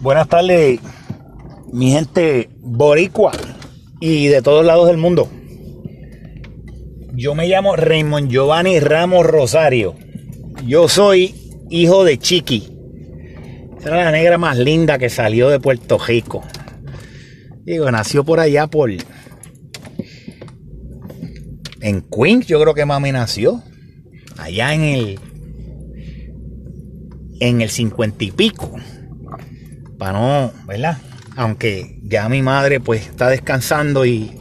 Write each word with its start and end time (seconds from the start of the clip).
Buenas 0.00 0.28
tardes, 0.28 0.78
mi 1.72 1.90
gente 1.90 2.50
boricua 2.60 3.32
y 3.98 4.28
de 4.28 4.42
todos 4.42 4.64
lados 4.64 4.86
del 4.86 4.96
mundo. 4.96 5.28
Yo 7.14 7.34
me 7.34 7.48
llamo 7.48 7.74
Raymond 7.74 8.30
Giovanni 8.30 8.78
Ramos 8.78 9.26
Rosario. 9.26 9.96
Yo 10.64 10.88
soy 10.88 11.34
hijo 11.68 12.04
de 12.04 12.16
Chiqui. 12.16 12.68
Esa 13.76 13.88
era 13.88 14.04
la 14.04 14.12
negra 14.12 14.38
más 14.38 14.56
linda 14.56 14.98
que 14.98 15.10
salió 15.10 15.48
de 15.48 15.58
Puerto 15.58 15.98
Rico. 15.98 16.44
Digo, 17.64 17.90
nació 17.90 18.22
por 18.22 18.38
allá 18.38 18.68
por... 18.68 18.92
En 21.80 22.02
Queens, 22.02 22.46
yo 22.46 22.60
creo 22.60 22.74
que 22.74 22.86
mami 22.86 23.10
nació. 23.10 23.64
Allá 24.36 24.74
en 24.74 24.82
el... 24.82 25.20
En 27.40 27.60
el 27.62 27.70
cincuenta 27.70 28.22
y 28.22 28.30
pico 28.30 28.78
para 29.98 30.12
no, 30.12 30.52
¿verdad? 30.66 30.98
Aunque 31.36 31.98
ya 32.02 32.28
mi 32.28 32.42
madre 32.42 32.80
pues 32.80 33.06
está 33.06 33.28
descansando 33.28 34.06
y 34.06 34.38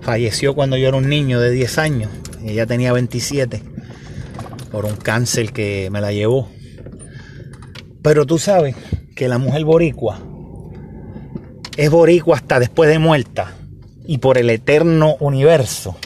falleció 0.00 0.54
cuando 0.54 0.76
yo 0.76 0.88
era 0.88 0.96
un 0.96 1.08
niño 1.08 1.40
de 1.40 1.50
10 1.50 1.78
años. 1.78 2.10
Ella 2.44 2.66
tenía 2.66 2.92
27 2.92 3.62
por 4.70 4.84
un 4.84 4.96
cáncer 4.96 5.52
que 5.52 5.88
me 5.90 6.00
la 6.00 6.12
llevó. 6.12 6.50
Pero 8.02 8.26
tú 8.26 8.38
sabes 8.38 8.74
que 9.14 9.28
la 9.28 9.38
mujer 9.38 9.64
boricua 9.64 10.20
es 11.76 11.90
boricua 11.90 12.36
hasta 12.36 12.58
después 12.58 12.90
de 12.90 12.98
muerta 12.98 13.54
y 14.06 14.18
por 14.18 14.38
el 14.38 14.50
eterno 14.50 15.16
universo. 15.20 15.96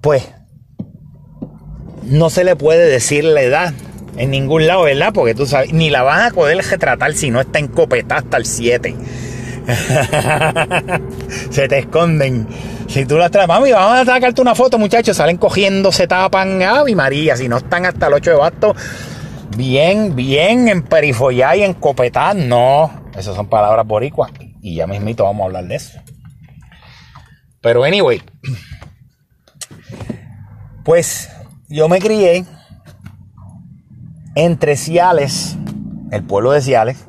Pues 0.00 0.28
no 2.04 2.30
se 2.30 2.44
le 2.44 2.56
puede 2.56 2.88
decir 2.88 3.24
la 3.24 3.42
edad 3.42 3.74
en 4.16 4.30
ningún 4.30 4.66
lado, 4.66 4.82
¿verdad? 4.82 5.12
Porque 5.12 5.34
tú 5.34 5.46
sabes, 5.46 5.72
ni 5.72 5.90
la 5.90 6.02
vas 6.02 6.32
a 6.32 6.34
poder 6.34 6.58
retratar 6.58 7.14
si 7.14 7.30
no 7.30 7.40
está 7.40 7.58
encopetada 7.58 8.20
hasta 8.20 8.36
el 8.36 8.46
7. 8.46 8.96
se 11.50 11.68
te 11.68 11.78
esconden. 11.78 12.46
Si 12.88 13.04
tú 13.04 13.18
las 13.18 13.30
traes, 13.30 13.48
mami, 13.48 13.72
vamos 13.72 13.98
a 13.98 14.04
sacarte 14.04 14.40
una 14.40 14.54
foto, 14.54 14.78
muchachos. 14.78 15.16
Salen 15.16 15.36
cogiendo, 15.36 15.92
se 15.92 16.06
tapan. 16.06 16.62
Ave 16.62 16.94
María, 16.94 17.36
si 17.36 17.48
no 17.48 17.58
están 17.58 17.84
hasta 17.84 18.06
el 18.06 18.14
8 18.14 18.30
de 18.30 18.36
basto, 18.36 18.74
bien, 19.56 20.16
bien 20.16 20.68
en 20.68 20.82
perifollá 20.82 21.54
y 21.56 21.64
en 21.64 21.74
copetar. 21.74 22.34
No, 22.34 22.90
esas 23.16 23.36
son 23.36 23.48
palabras 23.48 23.86
boricuas. 23.86 24.32
Y 24.62 24.76
ya 24.76 24.86
mismito 24.86 25.24
vamos 25.24 25.42
a 25.42 25.46
hablar 25.46 25.66
de 25.66 25.76
eso. 25.76 25.98
Pero, 27.60 27.84
anyway, 27.84 28.22
pues 30.84 31.28
yo 31.68 31.88
me 31.88 31.98
crié 31.98 32.46
entre 34.34 34.76
Ciales, 34.76 35.56
el 36.10 36.24
pueblo 36.24 36.52
de 36.52 36.62
Ciales, 36.62 37.08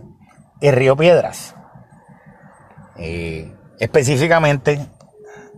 y 0.62 0.72
Río 0.72 0.98
Piedras. 0.98 1.56
Específicamente 3.80 4.86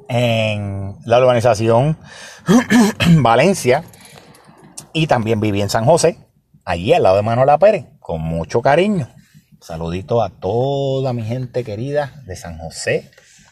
en 0.08 0.98
la 1.06 1.20
urbanización 1.20 1.98
Valencia 3.18 3.84
y 4.94 5.08
también 5.08 5.40
viví 5.40 5.62
en 5.62 5.70
San 5.70 5.86
José, 5.86 6.18
allí 6.66 6.94
al 6.94 7.04
lado 7.04 7.16
de 7.16 7.24
Manuela 7.24 7.58
Pérez, 7.58 7.86
con 8.00 8.22
mucho 8.22 8.62
cariño. 8.62 9.10
Saludito 9.62 10.22
a 10.22 10.30
toda 10.30 11.14
mi 11.14 11.24
gente 11.24 11.64
querida 11.64 12.22
de 12.26 12.36
San 12.36 12.58
José, 12.58 13.10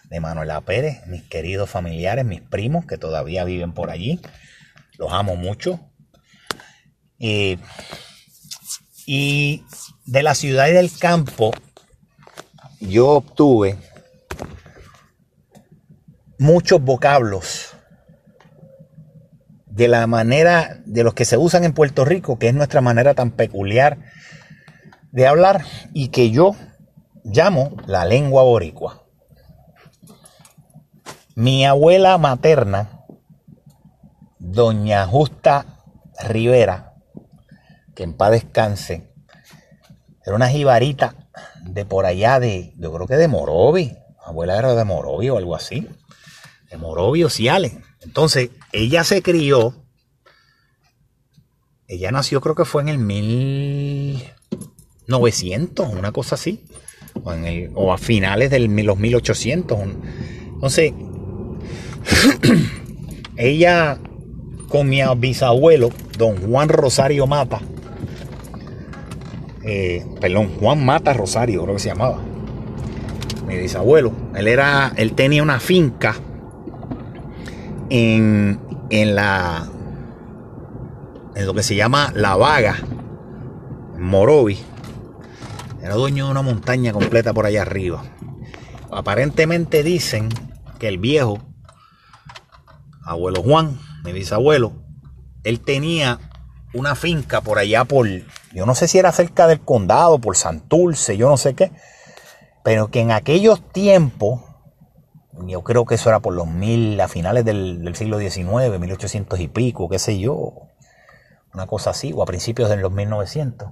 de 0.09 0.19
Manuela 0.19 0.59
Pérez, 0.61 1.05
mis 1.07 1.23
queridos 1.23 1.69
familiares, 1.69 2.25
mis 2.25 2.41
primos 2.41 2.85
que 2.85 2.97
todavía 2.97 3.43
viven 3.43 3.73
por 3.73 3.89
allí. 3.89 4.19
Los 4.97 5.13
amo 5.13 5.35
mucho. 5.35 5.79
Y 7.19 7.59
y 9.11 9.65
de 10.05 10.21
la 10.21 10.35
ciudad 10.35 10.67
y 10.67 10.73
del 10.73 10.95
campo, 10.95 11.49
yo 12.79 13.09
obtuve 13.09 13.75
muchos 16.37 16.79
vocablos 16.79 17.75
de 19.65 19.87
la 19.87 20.05
manera 20.05 20.79
de 20.85 21.03
los 21.03 21.15
que 21.15 21.25
se 21.25 21.37
usan 21.37 21.63
en 21.63 21.73
Puerto 21.73 22.05
Rico, 22.05 22.37
que 22.37 22.49
es 22.49 22.53
nuestra 22.53 22.81
manera 22.81 23.15
tan 23.15 23.31
peculiar 23.31 23.97
de 25.11 25.25
hablar 25.25 25.65
y 25.91 26.09
que 26.09 26.29
yo 26.29 26.55
llamo 27.23 27.77
la 27.87 28.05
lengua 28.05 28.43
boricua. 28.43 29.07
Mi 31.33 31.65
abuela 31.65 32.15
materna, 32.19 33.05
doña 34.37 35.07
Justa 35.07 35.65
Rivera, 36.21 36.88
que 37.99 38.03
en 38.03 38.13
paz 38.13 38.31
descanse, 38.31 39.11
era 40.25 40.33
una 40.33 40.47
jibarita 40.47 41.27
de 41.65 41.83
por 41.83 42.05
allá 42.05 42.39
de, 42.39 42.73
yo 42.77 42.93
creo 42.93 43.07
que 43.07 43.17
de 43.17 43.27
Morovi, 43.27 43.97
abuela 44.25 44.57
era 44.57 44.73
de 44.73 44.85
Morovi 44.85 45.29
o 45.29 45.35
algo 45.35 45.53
así, 45.53 45.85
de 46.71 46.77
Morovi 46.77 47.25
o 47.25 47.29
Ciales. 47.29 47.73
Entonces, 47.99 48.51
ella 48.71 49.03
se 49.03 49.21
crió, 49.21 49.83
ella 51.89 52.13
nació 52.13 52.39
creo 52.39 52.55
que 52.55 52.63
fue 52.63 52.83
en 52.83 52.87
el 52.87 52.99
1900, 52.99 55.89
una 55.89 56.13
cosa 56.13 56.35
así, 56.35 56.63
o, 57.21 57.33
en 57.33 57.43
el, 57.43 57.69
o 57.75 57.91
a 57.91 57.97
finales 57.97 58.49
de 58.49 58.59
los 58.59 58.97
1800. 58.97 59.77
Entonces, 60.53 60.93
ella 63.35 63.99
con 64.69 64.87
mi 64.87 65.01
bisabuelo, 65.17 65.89
don 66.17 66.37
Juan 66.37 66.69
Rosario 66.69 67.27
Mata, 67.27 67.59
eh, 69.63 70.05
perdón, 70.19 70.51
Juan 70.59 70.85
Mata 70.85 71.13
Rosario, 71.13 71.63
creo 71.63 71.75
que 71.75 71.81
se 71.81 71.89
llamaba, 71.89 72.19
mi 73.47 73.57
bisabuelo. 73.57 74.13
Él 74.35 74.47
era, 74.47 74.93
él 74.95 75.13
tenía 75.13 75.43
una 75.43 75.59
finca 75.59 76.15
en, 77.89 78.59
en 78.89 79.15
la, 79.15 79.67
en 81.35 81.45
lo 81.45 81.53
que 81.53 81.63
se 81.63 81.75
llama 81.75 82.11
La 82.15 82.35
Vaga, 82.35 82.77
Morovi. 83.97 84.59
Era 85.81 85.95
dueño 85.95 86.25
de 86.25 86.31
una 86.31 86.41
montaña 86.41 86.91
completa 86.93 87.33
por 87.33 87.45
allá 87.45 87.61
arriba. 87.61 88.03
Aparentemente 88.91 89.83
dicen 89.83 90.29
que 90.77 90.87
el 90.87 90.97
viejo, 90.97 91.39
abuelo 93.03 93.41
Juan, 93.41 93.79
mi 94.03 94.13
bisabuelo, 94.13 94.73
él 95.43 95.59
tenía 95.59 96.19
una 96.73 96.95
finca 96.95 97.41
por 97.41 97.59
allá 97.59 97.85
por, 97.85 98.07
yo 98.53 98.65
no 98.65 98.75
sé 98.75 98.87
si 98.87 98.97
era 98.97 99.11
cerca 99.11 99.47
del 99.47 99.61
condado, 99.61 100.19
por 100.19 100.35
Santurce, 100.35 101.17
yo 101.17 101.29
no 101.29 101.37
sé 101.37 101.53
qué, 101.53 101.71
pero 102.63 102.89
que 102.89 103.01
en 103.01 103.11
aquellos 103.11 103.61
tiempos, 103.71 104.41
yo 105.45 105.63
creo 105.63 105.85
que 105.85 105.95
eso 105.95 106.09
era 106.09 106.19
por 106.19 106.33
los 106.33 106.47
mil, 106.47 106.99
a 106.99 107.07
finales 107.07 107.45
del, 107.45 107.95
siglo 107.95 108.19
XIX, 108.19 108.79
1800 108.79 109.39
y 109.39 109.47
pico, 109.47 109.87
qué 109.87 109.99
sé 109.99 110.19
yo, 110.19 110.53
una 111.53 111.67
cosa 111.67 111.91
así, 111.91 112.11
o 112.13 112.23
a 112.23 112.25
principios 112.25 112.69
de 112.69 112.77
los 112.77 112.91
1900. 112.91 113.69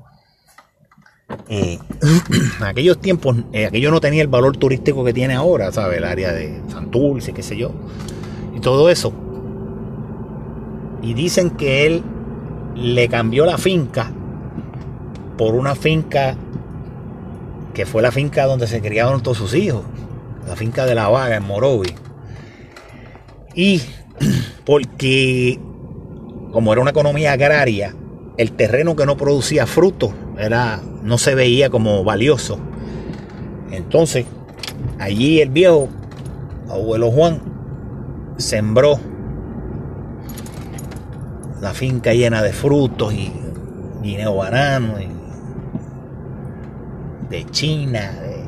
en 1.49 1.79
aquellos 2.63 3.01
tiempos, 3.01 3.35
eh, 3.51 3.66
aquello 3.66 3.91
no 3.91 3.99
tenía 3.99 4.21
el 4.21 4.29
valor 4.29 4.55
turístico 4.57 5.03
que 5.03 5.13
tiene 5.13 5.33
ahora, 5.33 5.71
¿sabes? 5.71 5.97
El 5.97 6.05
área 6.05 6.31
de 6.31 6.61
Santurce, 6.69 7.33
qué 7.33 7.43
sé 7.43 7.57
yo, 7.57 7.71
y 8.55 8.61
todo 8.61 8.89
eso. 8.89 9.11
Y 11.01 11.13
dicen 11.13 11.51
que 11.51 11.85
él 11.85 12.03
le 12.75 13.09
cambió 13.09 13.45
la 13.45 13.57
finca 13.57 14.13
por 15.37 15.55
una 15.55 15.75
finca 15.75 16.35
que 17.73 17.85
fue 17.85 18.01
la 18.01 18.11
finca 18.11 18.45
donde 18.45 18.67
se 18.67 18.81
criaron 18.81 19.21
todos 19.21 19.37
sus 19.37 19.53
hijos, 19.53 19.83
la 20.47 20.55
finca 20.55 20.85
de 20.85 20.95
la 20.95 21.09
vaga 21.09 21.35
en 21.35 21.43
Morovi. 21.43 21.93
Y 23.53 23.81
porque 24.65 25.59
como 26.51 26.73
era 26.73 26.81
una 26.81 26.91
economía 26.91 27.33
agraria, 27.33 27.93
el 28.37 28.51
terreno 28.53 28.95
que 28.95 29.05
no 29.05 29.17
producía 29.17 29.67
frutos 29.67 30.11
era, 30.39 30.81
no 31.03 31.17
se 31.17 31.35
veía 31.35 31.69
como 31.69 32.03
valioso. 32.03 32.59
Entonces, 33.72 34.25
allí 34.99 35.41
el 35.41 35.49
viejo 35.49 35.90
abuelo 36.69 37.11
Juan 37.11 37.41
sembró 38.37 38.99
la 41.61 41.73
finca 41.73 42.13
llena 42.13 42.41
de 42.41 42.53
frutos 42.53 43.13
y 43.13 43.31
guineo 44.01 44.35
banano 44.35 44.99
de 47.29 47.46
China, 47.52 48.14
de, 48.22 48.44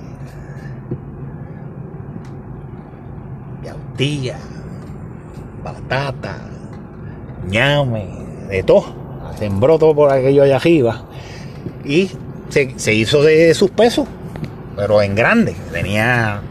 de 3.63 3.69
autilla, 3.69 4.37
batata, 5.63 6.37
ñame, 7.47 8.07
de 8.49 8.63
todo. 8.63 8.99
Sembró 9.37 9.79
todo 9.79 9.95
por 9.95 10.11
aquello 10.11 10.43
allá 10.43 10.57
arriba 10.57 11.05
y 11.85 12.09
se, 12.49 12.93
hizo 12.93 13.23
de 13.23 13.53
sus 13.53 13.69
pesos, 13.71 14.07
pero 14.75 15.01
en 15.01 15.15
grande. 15.15 15.55
Tenía 15.71 16.41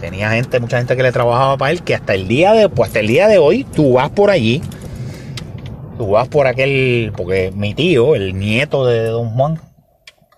tenía 0.00 0.30
gente, 0.30 0.60
mucha 0.60 0.78
gente 0.78 0.96
que 0.96 1.02
le 1.02 1.12
trabajaba 1.12 1.56
para 1.56 1.72
él, 1.72 1.82
que 1.82 1.94
hasta 1.94 2.14
el 2.14 2.28
día 2.28 2.52
de, 2.52 2.68
pues 2.68 2.88
hasta 2.88 3.00
el 3.00 3.08
día 3.08 3.28
de 3.28 3.38
hoy, 3.38 3.64
tú 3.64 3.94
vas 3.94 4.10
por 4.10 4.30
allí 4.30 4.62
Tú 5.96 6.10
vas 6.10 6.28
por 6.28 6.46
aquel, 6.46 7.12
porque 7.16 7.50
mi 7.54 7.74
tío, 7.74 8.14
el 8.14 8.38
nieto 8.38 8.84
de 8.84 9.06
don 9.06 9.30
Juan, 9.30 9.58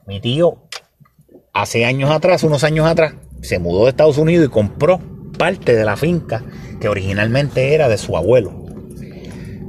mi 0.06 0.20
tío 0.20 0.58
hace 1.62 1.84
años 1.84 2.10
atrás, 2.10 2.44
unos 2.44 2.62
años 2.62 2.86
atrás, 2.86 3.14
se 3.42 3.58
mudó 3.58 3.84
de 3.84 3.90
Estados 3.90 4.16
Unidos 4.18 4.46
y 4.46 4.50
compró 4.50 5.00
parte 5.38 5.74
de 5.74 5.84
la 5.84 5.96
finca 5.96 6.44
que 6.80 6.88
originalmente 6.88 7.74
era 7.74 7.88
de 7.88 7.98
su 7.98 8.16
abuelo. 8.16 8.64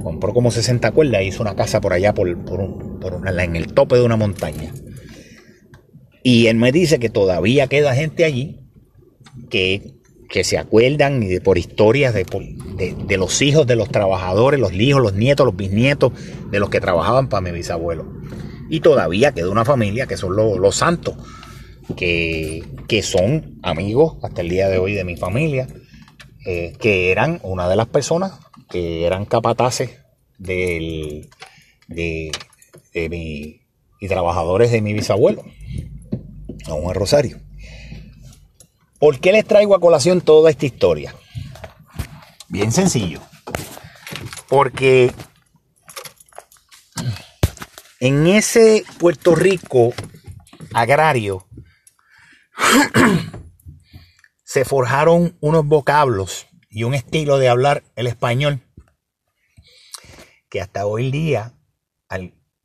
Compró 0.02 0.32
como 0.32 0.50
60 0.50 0.92
cuerdas 0.92 1.22
y 1.22 1.26
hizo 1.26 1.42
una 1.42 1.56
casa 1.56 1.80
por 1.80 1.92
allá, 1.92 2.14
por, 2.14 2.36
por, 2.44 3.28
en 3.40 3.56
el 3.56 3.72
tope 3.74 3.96
de 3.96 4.02
una 4.02 4.16
montaña. 4.16 4.72
Y 6.22 6.46
él 6.46 6.56
me 6.56 6.70
dice 6.70 6.98
que 6.98 7.10
todavía 7.10 7.66
queda 7.66 7.94
gente 7.94 8.24
allí 8.24 8.60
que, 9.50 9.94
que 10.28 10.44
se 10.44 10.58
acuerdan 10.58 11.20
de, 11.20 11.40
por 11.40 11.58
historias 11.58 12.14
de, 12.14 12.24
de, 13.06 13.16
los 13.16 13.42
hijos 13.42 13.66
de 13.66 13.76
los 13.76 13.90
trabajadores, 13.90 14.60
los 14.60 14.72
hijos, 14.72 15.02
los 15.02 15.14
nietos, 15.14 15.44
los 15.44 15.56
bisnietos 15.56 16.12
de 16.50 16.60
los 16.60 16.70
que 16.70 16.80
trabajaban 16.80 17.28
para 17.28 17.40
mi 17.40 17.50
bisabuelo. 17.50 18.06
Y 18.70 18.80
todavía 18.80 19.32
queda 19.32 19.50
una 19.50 19.64
familia 19.64 20.06
que 20.06 20.16
son 20.16 20.36
los, 20.36 20.76
santos, 20.76 21.16
que, 21.96 22.64
que, 22.88 23.02
son 23.02 23.58
amigos 23.62 24.16
hasta 24.22 24.40
el 24.40 24.48
día 24.48 24.68
de 24.68 24.78
hoy 24.78 24.94
de 24.94 25.04
mi 25.04 25.16
familia, 25.16 25.66
eh, 26.46 26.72
que 26.80 27.10
eran 27.10 27.40
una 27.42 27.68
de 27.68 27.76
las 27.76 27.86
personas 27.88 28.32
que 28.68 29.04
eran 29.06 29.26
capataces 29.26 29.98
del, 30.38 31.28
de, 31.88 32.30
mi, 33.10 33.60
y 34.00 34.08
trabajadores 34.08 34.70
de 34.70 34.80
mi 34.80 34.92
bisabuelo, 34.92 35.44
a 36.66 36.70
Juan 36.72 36.94
Rosario. 36.94 37.40
¿Por 38.98 39.18
qué 39.20 39.32
les 39.32 39.44
traigo 39.44 39.74
a 39.74 39.80
colación 39.80 40.20
toda 40.20 40.50
esta 40.50 40.66
historia? 40.66 41.14
Bien 42.48 42.72
sencillo. 42.72 43.20
Porque 44.48 45.12
en 48.00 48.26
ese 48.26 48.84
Puerto 48.98 49.34
Rico 49.34 49.92
agrario 50.72 51.46
se 54.44 54.64
forjaron 54.64 55.36
unos 55.40 55.66
vocablos 55.66 56.46
y 56.68 56.84
un 56.84 56.94
estilo 56.94 57.38
de 57.38 57.48
hablar 57.48 57.82
el 57.96 58.06
español 58.06 58.60
que 60.48 60.60
hasta 60.60 60.86
hoy 60.86 61.10
día 61.10 61.54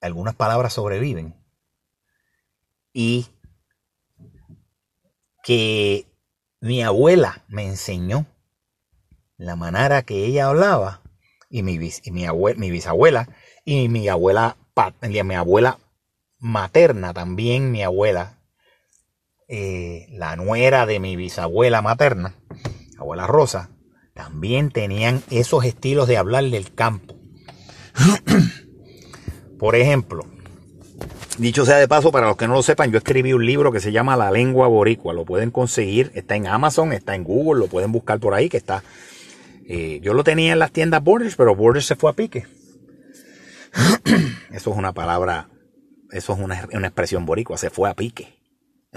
algunas 0.02 0.36
palabras 0.36 0.74
sobreviven. 0.74 1.36
Y 2.94 3.28
que 5.44 6.08
mi 6.62 6.82
abuela 6.82 7.44
me 7.48 7.66
enseñó 7.66 8.26
la 9.38 9.56
manera 9.56 10.04
que 10.04 10.26
ella 10.26 10.48
hablaba 10.48 11.02
y 11.50 11.62
mi, 11.62 11.78
mi, 11.78 11.92
mi 12.58 12.72
bisabuela 12.72 13.30
y 13.64 13.90
mi 13.90 14.08
abuela, 14.08 14.58
mi 15.02 15.36
abuela 15.36 15.80
materna 16.40 17.14
también, 17.14 17.72
mi 17.72 17.84
abuela, 17.84 18.35
eh, 19.48 20.08
la 20.12 20.36
nuera 20.36 20.86
de 20.86 21.00
mi 21.00 21.16
bisabuela 21.16 21.82
materna, 21.82 22.36
abuela 22.98 23.28
Rosa, 23.28 23.70
también 24.14 24.72
tenían 24.72 25.22
esos 25.30 25.66
estilos 25.66 26.08
de 26.08 26.18
hablar 26.18 26.46
del 26.46 26.74
campo. 26.74 27.16
Por 29.60 29.76
ejemplo, 29.76 30.26
dicho 31.38 31.66
sea 31.66 31.78
de 31.78 31.88
paso, 31.88 32.12
para 32.12 32.28
los 32.28 32.38
que 32.38 32.48
no 32.48 32.54
lo 32.54 32.64
sepan, 32.64 32.92
yo 32.92 32.98
escribí 32.98 33.34
un 33.34 33.46
libro 33.46 33.72
que 33.72 33.80
se 33.80 33.92
llama 33.92 34.16
La 34.16 34.32
lengua 34.32 34.68
boricua. 34.68 35.14
Lo 35.14 35.26
pueden 35.26 35.52
conseguir, 35.52 36.12
está 36.16 36.36
en 36.36 36.48
Amazon, 36.48 36.94
está 36.94 37.16
en 37.16 37.24
Google, 37.24 37.60
lo 37.60 37.68
pueden 37.68 37.92
buscar 37.92 38.20
por 38.20 38.34
ahí, 38.34 38.50
que 38.50 38.58
está. 38.58 38.84
Eh, 39.68 40.00
yo 40.02 40.14
lo 40.14 40.24
tenía 40.24 40.54
en 40.54 40.60
las 40.60 40.72
tiendas 40.72 41.04
Borders, 41.04 41.36
pero 41.36 41.56
Borders 41.56 41.86
se 41.86 41.96
fue 41.96 42.12
a 42.12 42.14
pique. 42.14 42.46
Eso 44.52 44.72
es 44.72 44.78
una 44.78 44.94
palabra, 44.94 45.50
eso 46.12 46.34
es 46.34 46.40
una, 46.40 46.88
expresión 46.88 47.26
boricua, 47.26 47.58
se 47.58 47.70
fue 47.70 47.90
a 47.90 47.94
pique. 47.94 48.35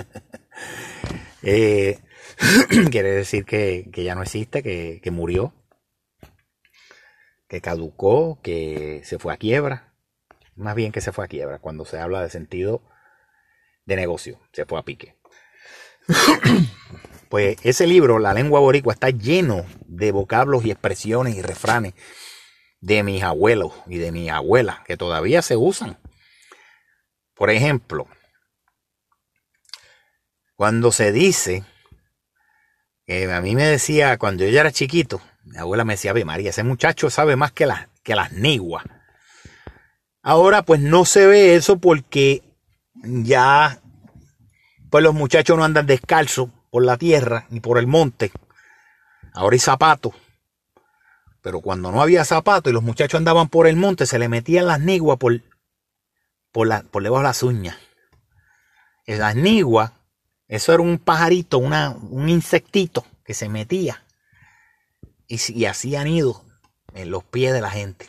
eh, 1.42 1.98
quiere 2.90 3.10
decir 3.10 3.44
que, 3.44 3.90
ya 3.92 4.14
no 4.14 4.22
existe, 4.22 4.62
que, 4.62 5.10
murió, 5.10 5.52
que 7.48 7.60
caducó, 7.60 8.40
que 8.42 9.02
se 9.04 9.18
fue 9.18 9.32
a 9.32 9.36
quiebra. 9.36 9.92
Más 10.54 10.74
bien 10.74 10.92
que 10.92 11.00
se 11.00 11.12
fue 11.12 11.24
a 11.24 11.28
quiebra 11.28 11.58
cuando 11.58 11.84
se 11.84 11.98
habla 11.98 12.22
de 12.22 12.30
sentido 12.30 12.82
de 13.86 13.96
negocio, 13.96 14.40
se 14.52 14.66
fue 14.66 14.78
a 14.78 14.82
pique. 14.82 15.16
pues 17.28 17.56
ese 17.62 17.86
libro, 17.86 18.18
La 18.18 18.34
lengua 18.34 18.60
boricua, 18.60 18.92
está 18.92 19.10
lleno 19.10 19.64
de 19.86 20.12
vocablos 20.12 20.64
y 20.64 20.70
expresiones 20.70 21.36
y 21.36 21.42
refranes 21.42 21.94
de 22.80 23.02
mis 23.02 23.22
abuelos 23.22 23.72
y 23.86 23.98
de 23.98 24.12
mi 24.12 24.28
abuela 24.28 24.84
que 24.86 24.96
todavía 24.96 25.42
se 25.42 25.56
usan. 25.56 25.98
Por 27.34 27.50
ejemplo, 27.50 28.08
cuando 30.58 30.90
se 30.90 31.12
dice 31.12 31.64
a 33.32 33.40
mí 33.40 33.54
me 33.54 33.64
decía, 33.64 34.18
cuando 34.18 34.44
yo 34.44 34.58
era 34.58 34.72
chiquito, 34.72 35.22
mi 35.44 35.56
abuela 35.56 35.84
me 35.84 35.92
decía, 35.92 36.12
ve 36.12 36.24
María, 36.24 36.50
ese 36.50 36.64
muchacho 36.64 37.10
sabe 37.10 37.36
más 37.36 37.52
que, 37.52 37.64
las 37.64 37.86
que 38.02 38.16
las 38.16 38.32
niguas. 38.32 38.84
Ahora 40.20 40.62
pues 40.62 40.80
no 40.80 41.04
se 41.04 41.28
ve 41.28 41.54
eso 41.54 41.78
porque 41.78 42.42
ya 42.92 43.80
pues 44.90 45.04
los 45.04 45.14
muchachos 45.14 45.56
no 45.56 45.62
andan 45.62 45.86
descalzos 45.86 46.50
por 46.70 46.84
la 46.84 46.96
tierra 46.96 47.46
ni 47.50 47.60
por 47.60 47.78
el 47.78 47.86
monte. 47.86 48.32
Ahora 49.34 49.54
hay 49.54 49.60
zapatos. 49.60 50.12
Pero 51.40 51.60
cuando 51.60 51.92
no 51.92 52.02
había 52.02 52.24
zapatos 52.24 52.72
y 52.72 52.74
los 52.74 52.82
muchachos 52.82 53.16
andaban 53.16 53.48
por 53.48 53.68
el 53.68 53.76
monte, 53.76 54.06
se 54.06 54.18
le 54.18 54.28
metían 54.28 54.66
las 54.66 54.80
niguas 54.80 55.18
por, 55.18 55.40
por, 56.50 56.66
la, 56.66 56.82
por 56.82 57.04
debajo 57.04 57.22
de 57.22 57.28
las 57.28 57.44
uñas. 57.44 57.76
Las 59.06 59.36
niguas 59.36 59.92
eso 60.48 60.72
era 60.72 60.82
un 60.82 60.98
pajarito, 60.98 61.58
una, 61.58 61.90
un 61.90 62.28
insectito 62.28 63.04
que 63.24 63.34
se 63.34 63.48
metía 63.48 64.02
y, 65.26 65.38
y 65.52 65.66
hacía 65.66 66.02
nido 66.04 66.42
en 66.94 67.10
los 67.10 67.22
pies 67.22 67.52
de 67.52 67.60
la 67.60 67.70
gente. 67.70 68.06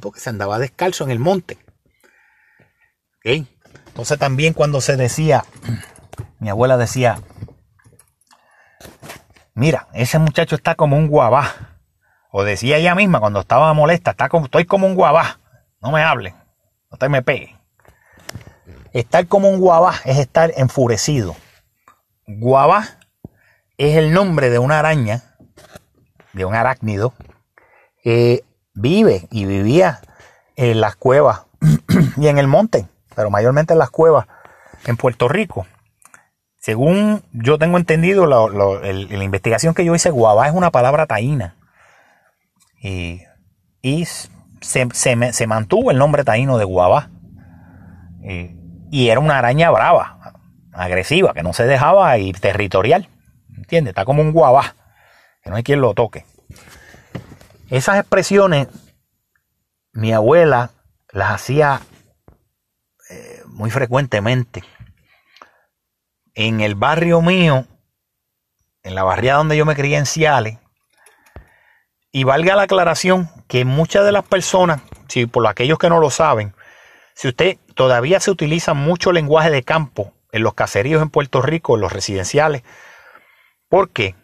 Porque 0.00 0.20
se 0.20 0.30
andaba 0.30 0.58
descalzo 0.58 1.04
en 1.04 1.10
el 1.10 1.18
monte. 1.18 1.58
Entonces 3.22 4.18
también 4.18 4.54
cuando 4.54 4.80
se 4.80 4.96
decía, 4.96 5.44
mi 6.38 6.48
abuela 6.48 6.76
decía, 6.76 7.20
mira, 9.54 9.88
ese 9.92 10.18
muchacho 10.18 10.56
está 10.56 10.74
como 10.74 10.96
un 10.96 11.08
guabá. 11.08 11.78
O 12.32 12.44
decía 12.44 12.76
ella 12.78 12.94
misma 12.94 13.20
cuando 13.20 13.40
estaba 13.40 13.72
molesta, 13.74 14.12
está 14.12 14.28
como, 14.28 14.46
estoy 14.46 14.64
como 14.64 14.86
un 14.86 14.94
guabá. 14.94 15.40
No 15.80 15.90
me 15.90 16.02
hablen, 16.02 16.34
no 16.90 16.96
te 16.96 17.08
me 17.08 17.22
peguen. 17.22 17.58
Estar 18.92 19.26
como 19.26 19.48
un 19.48 19.60
guabá 19.60 19.94
es 20.04 20.18
estar 20.18 20.52
enfurecido. 20.56 21.36
Guava 22.38 22.84
es 23.78 23.96
el 23.96 24.12
nombre 24.12 24.50
de 24.50 24.58
una 24.58 24.78
araña, 24.78 25.22
de 26.32 26.44
un 26.44 26.54
arácnido, 26.54 27.14
que 28.02 28.44
vive 28.74 29.26
y 29.30 29.46
vivía 29.46 30.00
en 30.56 30.80
las 30.80 30.96
cuevas 30.96 31.46
y 32.16 32.28
en 32.28 32.38
el 32.38 32.46
monte, 32.46 32.86
pero 33.16 33.30
mayormente 33.30 33.72
en 33.72 33.78
las 33.78 33.90
cuevas 33.90 34.26
en 34.86 34.96
Puerto 34.96 35.28
Rico. 35.28 35.66
Según 36.58 37.22
yo 37.32 37.58
tengo 37.58 37.78
entendido, 37.78 38.26
la 38.26 39.24
investigación 39.24 39.74
que 39.74 39.84
yo 39.84 39.94
hice, 39.94 40.10
guava 40.10 40.46
es 40.46 40.54
una 40.54 40.70
palabra 40.70 41.06
taína. 41.06 41.56
Y, 42.82 43.22
se, 44.60 45.46
mantuvo 45.46 45.90
el 45.90 45.98
nombre 45.98 46.22
taíno 46.22 46.58
de 46.58 46.64
guava. 46.64 47.10
Y, 48.22 48.56
y 48.90 49.08
era 49.08 49.20
una 49.20 49.38
araña 49.38 49.70
brava, 49.70 50.19
agresiva, 50.72 51.34
que 51.34 51.42
no 51.42 51.52
se 51.52 51.64
dejaba 51.66 52.16
y 52.18 52.32
territorial. 52.32 53.08
¿Entiendes? 53.56 53.92
Está 53.92 54.04
como 54.04 54.22
un 54.22 54.32
guabá, 54.32 54.74
que 55.42 55.50
no 55.50 55.56
hay 55.56 55.62
quien 55.62 55.80
lo 55.80 55.94
toque. 55.94 56.24
Esas 57.68 57.98
expresiones, 57.98 58.68
mi 59.92 60.12
abuela 60.12 60.70
las 61.12 61.30
hacía 61.30 61.80
eh, 63.10 63.42
muy 63.46 63.70
frecuentemente. 63.70 64.64
En 66.34 66.60
el 66.60 66.74
barrio 66.74 67.20
mío, 67.20 67.66
en 68.82 68.94
la 68.94 69.02
barriada 69.02 69.38
donde 69.38 69.56
yo 69.56 69.66
me 69.66 69.76
crié 69.76 69.98
en 69.98 70.06
Ciales, 70.06 70.58
y 72.12 72.24
valga 72.24 72.56
la 72.56 72.62
aclaración 72.62 73.30
que 73.46 73.64
muchas 73.64 74.04
de 74.04 74.12
las 74.12 74.24
personas, 74.24 74.82
si 75.08 75.26
por 75.26 75.46
aquellos 75.46 75.78
que 75.78 75.88
no 75.88 76.00
lo 76.00 76.10
saben, 76.10 76.54
si 77.14 77.28
usted 77.28 77.58
todavía 77.74 78.18
se 78.18 78.30
utiliza 78.30 78.74
mucho 78.74 79.12
lenguaje 79.12 79.50
de 79.50 79.62
campo 79.62 80.12
en 80.32 80.42
los 80.42 80.54
caseríos 80.54 81.02
en 81.02 81.10
Puerto 81.10 81.42
Rico, 81.42 81.74
en 81.74 81.80
los 81.80 81.92
residenciales. 81.92 82.62
¿Por 83.68 83.90
qué? 83.90 84.14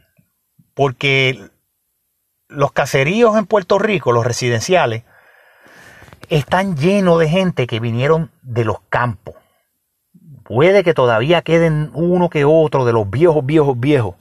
Porque 0.75 1.51
los 2.49 2.73
caseríos 2.73 3.37
en 3.37 3.47
Puerto 3.47 3.79
Rico, 3.79 4.13
los 4.13 4.25
residenciales, 4.27 5.05
están 6.29 6.77
llenos 6.77 7.19
de 7.19 7.29
gente 7.29 7.67
que 7.67 7.81
vinieron 7.81 8.31
de 8.43 8.65
los 8.65 8.79
campos. 8.89 9.35
Puede 10.45 10.85
que 10.85 10.95
todavía 10.95 11.43
queden 11.43 11.91
uno 11.95 12.31
que 12.31 12.45
otro 12.45 12.85
de 12.85 12.93
los 12.93 13.11
viejos, 13.11 13.45
viejos, 13.45 13.79
viejos. 13.79 14.15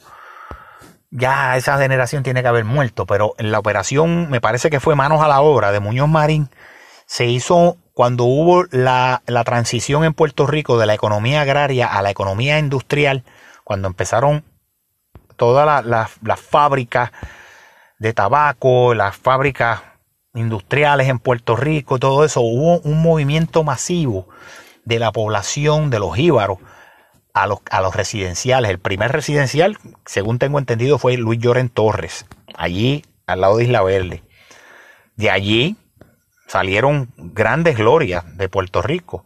Ya 1.12 1.56
esa 1.56 1.78
generación 1.78 2.24
tiene 2.24 2.42
que 2.42 2.48
haber 2.48 2.66
muerto, 2.66 3.06
pero 3.06 3.36
en 3.38 3.52
la 3.52 3.60
operación, 3.60 4.30
me 4.30 4.42
parece 4.42 4.70
que 4.70 4.80
fue 4.80 4.96
manos 4.96 5.22
a 5.22 5.28
la 5.28 5.42
obra 5.42 5.72
de 5.72 5.80
Muñoz 5.80 6.10
Marín, 6.10 6.50
se 7.06 7.26
hizo 7.26 7.78
cuando 7.96 8.26
hubo 8.26 8.66
la, 8.72 9.22
transición 9.46 10.04
en 10.04 10.14
Puerto 10.14 10.46
Rico 10.46 10.78
de 10.78 10.86
la 10.86 10.94
economía 10.94 11.42
agraria 11.42 11.88
a 11.88 12.02
la 12.02 12.12
economía 12.12 12.60
industrial, 12.60 13.24
cuando 13.64 13.88
empezaron 13.88 14.44
todas 15.38 15.86
las 15.86 16.40
fábricas 16.42 17.12
de 17.98 18.12
tabaco, 18.12 18.94
las 18.94 19.16
fábricas 19.16 19.82
industriales 20.34 21.08
en 21.08 21.20
Puerto 21.20 21.56
Rico, 21.56 21.98
todo 21.98 22.26
eso, 22.26 22.42
hubo 22.42 22.80
un 22.80 23.02
movimiento 23.02 23.64
masivo 23.64 24.28
de 24.84 25.00
la 25.00 25.14
población 25.14 25.90
de 25.90 26.00
los 26.00 26.18
íbaros 26.20 26.58
a 27.34 27.48
los, 27.48 27.60
a 27.72 27.80
los 27.80 27.96
residenciales. 27.96 28.72
El 28.72 28.80
primer 28.80 29.14
residencial, 29.14 29.78
según 30.06 30.38
tengo 30.38 30.60
entendido, 30.60 31.00
fue 31.00 31.16
Luis 31.16 31.40
Lloren 31.40 31.70
Torres, 31.70 32.26
allí 32.58 33.06
al 33.26 33.40
lado 33.40 33.56
de 33.56 33.64
Isla 33.64 33.82
Verde. 33.84 34.22
De 35.16 35.32
allí 35.32 35.78
salieron 36.48 37.12
grandes 37.18 37.78
glorias 37.78 38.38
de 38.38 38.50
Puerto 38.50 38.82
Rico. 38.82 39.26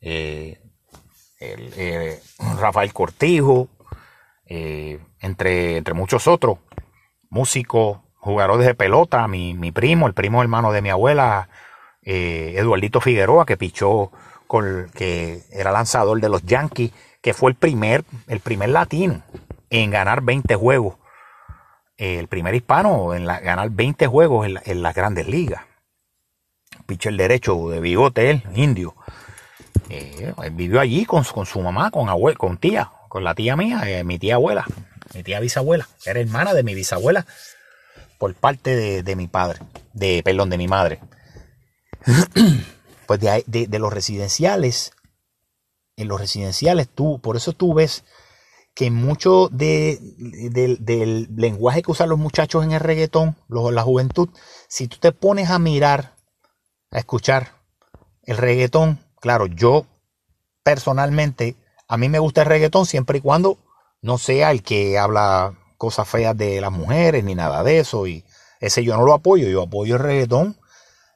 Eh, 0.00 0.58
eh, 1.40 2.20
Rafael 2.58 2.92
Cortijo, 2.92 3.68
eh, 4.46 4.98
entre, 5.20 5.76
entre 5.76 5.94
muchos 5.94 6.26
otros, 6.26 6.58
músicos, 7.30 7.98
jugadores 8.16 8.66
de 8.66 8.74
pelota, 8.74 9.26
mi, 9.28 9.54
mi 9.54 9.70
primo, 9.70 10.06
el 10.06 10.14
primo 10.14 10.42
hermano 10.42 10.72
de 10.72 10.82
mi 10.82 10.90
abuela, 10.90 11.48
Eduardito 12.02 13.02
Figueroa, 13.02 13.44
que 13.44 13.58
pichó, 13.58 14.10
con, 14.46 14.90
que 14.94 15.42
era 15.52 15.72
lanzador 15.72 16.18
de 16.20 16.30
los 16.30 16.42
Yankees, 16.42 16.90
que 17.20 17.34
fue 17.34 17.50
el 17.50 17.56
primer, 17.56 18.04
el 18.28 18.40
primer 18.40 18.70
latino 18.70 19.22
en 19.68 19.90
ganar 19.90 20.22
20 20.22 20.54
juegos, 20.54 20.96
el 21.98 22.28
primer 22.28 22.54
hispano 22.54 23.12
en 23.12 23.26
ganar 23.26 23.68
20 23.70 24.06
juegos 24.06 24.46
en, 24.46 24.58
en 24.64 24.82
las 24.82 24.94
grandes 24.94 25.28
ligas 25.28 25.67
el 26.86 27.16
derecho 27.16 27.70
de 27.70 27.80
bigote, 27.80 28.30
él, 28.30 28.42
indio. 28.54 28.94
Eh, 29.90 30.32
vivió 30.52 30.80
allí 30.80 31.04
con, 31.06 31.24
su 31.24 31.60
mamá, 31.60 31.90
con 31.90 32.08
con 32.34 32.58
tía, 32.58 32.90
con 33.08 33.24
la 33.24 33.34
tía 33.34 33.56
mía, 33.56 33.82
eh, 33.86 34.04
mi 34.04 34.18
tía 34.18 34.34
abuela, 34.34 34.66
mi 35.14 35.22
tía 35.22 35.40
bisabuela, 35.40 35.88
era 36.04 36.20
hermana 36.20 36.52
de 36.54 36.62
mi 36.62 36.74
bisabuela 36.74 37.26
por 38.18 38.34
parte 38.34 39.02
de, 39.02 39.16
mi 39.16 39.28
padre, 39.28 39.60
de, 39.92 40.22
perdón, 40.22 40.50
de 40.50 40.58
mi 40.58 40.68
madre. 40.68 41.00
pues 43.06 43.20
de, 43.20 43.78
los 43.78 43.92
residenciales, 43.92 44.92
en 45.96 46.08
los 46.08 46.20
residenciales 46.20 46.88
tú, 46.88 47.20
por 47.20 47.36
eso 47.36 47.52
tú 47.52 47.74
ves 47.74 48.04
que 48.74 48.90
mucho 48.90 49.48
de, 49.50 49.98
del 50.00 51.28
lenguaje 51.34 51.82
que 51.82 51.90
usan 51.90 52.10
los 52.10 52.18
muchachos 52.18 52.64
en 52.64 52.72
el 52.72 52.80
reggaetón, 52.80 53.36
la 53.48 53.82
juventud, 53.82 54.28
si 54.68 54.86
tú 54.86 54.98
te 54.98 55.12
pones 55.12 55.50
a 55.50 55.58
mirar 55.58 56.17
a 56.90 56.98
escuchar 56.98 57.52
el 58.24 58.36
reggaetón. 58.36 58.98
Claro, 59.20 59.46
yo 59.46 59.86
personalmente, 60.62 61.56
a 61.88 61.96
mí 61.96 62.08
me 62.08 62.18
gusta 62.18 62.42
el 62.42 62.48
reggaetón 62.48 62.86
siempre 62.86 63.18
y 63.18 63.20
cuando 63.20 63.58
no 64.02 64.18
sea 64.18 64.50
el 64.50 64.62
que 64.62 64.98
habla 64.98 65.54
cosas 65.76 66.08
feas 66.08 66.36
de 66.36 66.60
las 66.60 66.72
mujeres 66.72 67.24
ni 67.24 67.34
nada 67.34 67.62
de 67.62 67.80
eso. 67.80 68.06
Y 68.06 68.24
ese 68.60 68.84
yo 68.84 68.96
no 68.96 69.04
lo 69.04 69.14
apoyo, 69.14 69.48
yo 69.48 69.62
apoyo 69.62 69.96
el 69.96 70.02
reggaetón. 70.02 70.56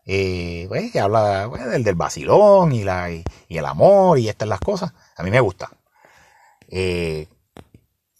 Eh, 0.04 0.64
pues, 0.68 0.90
que 0.90 0.98
habla 0.98 1.46
pues, 1.48 1.84
del, 1.84 1.94
vacilón 1.94 2.72
y, 2.72 2.82
la, 2.82 3.10
y, 3.10 3.24
el 3.48 3.64
amor 3.64 4.18
y 4.18 4.28
estas 4.28 4.48
las 4.48 4.60
cosas. 4.60 4.92
A 5.16 5.22
mí 5.22 5.30
me 5.30 5.40
gusta. 5.40 5.70
Eh, 6.68 7.28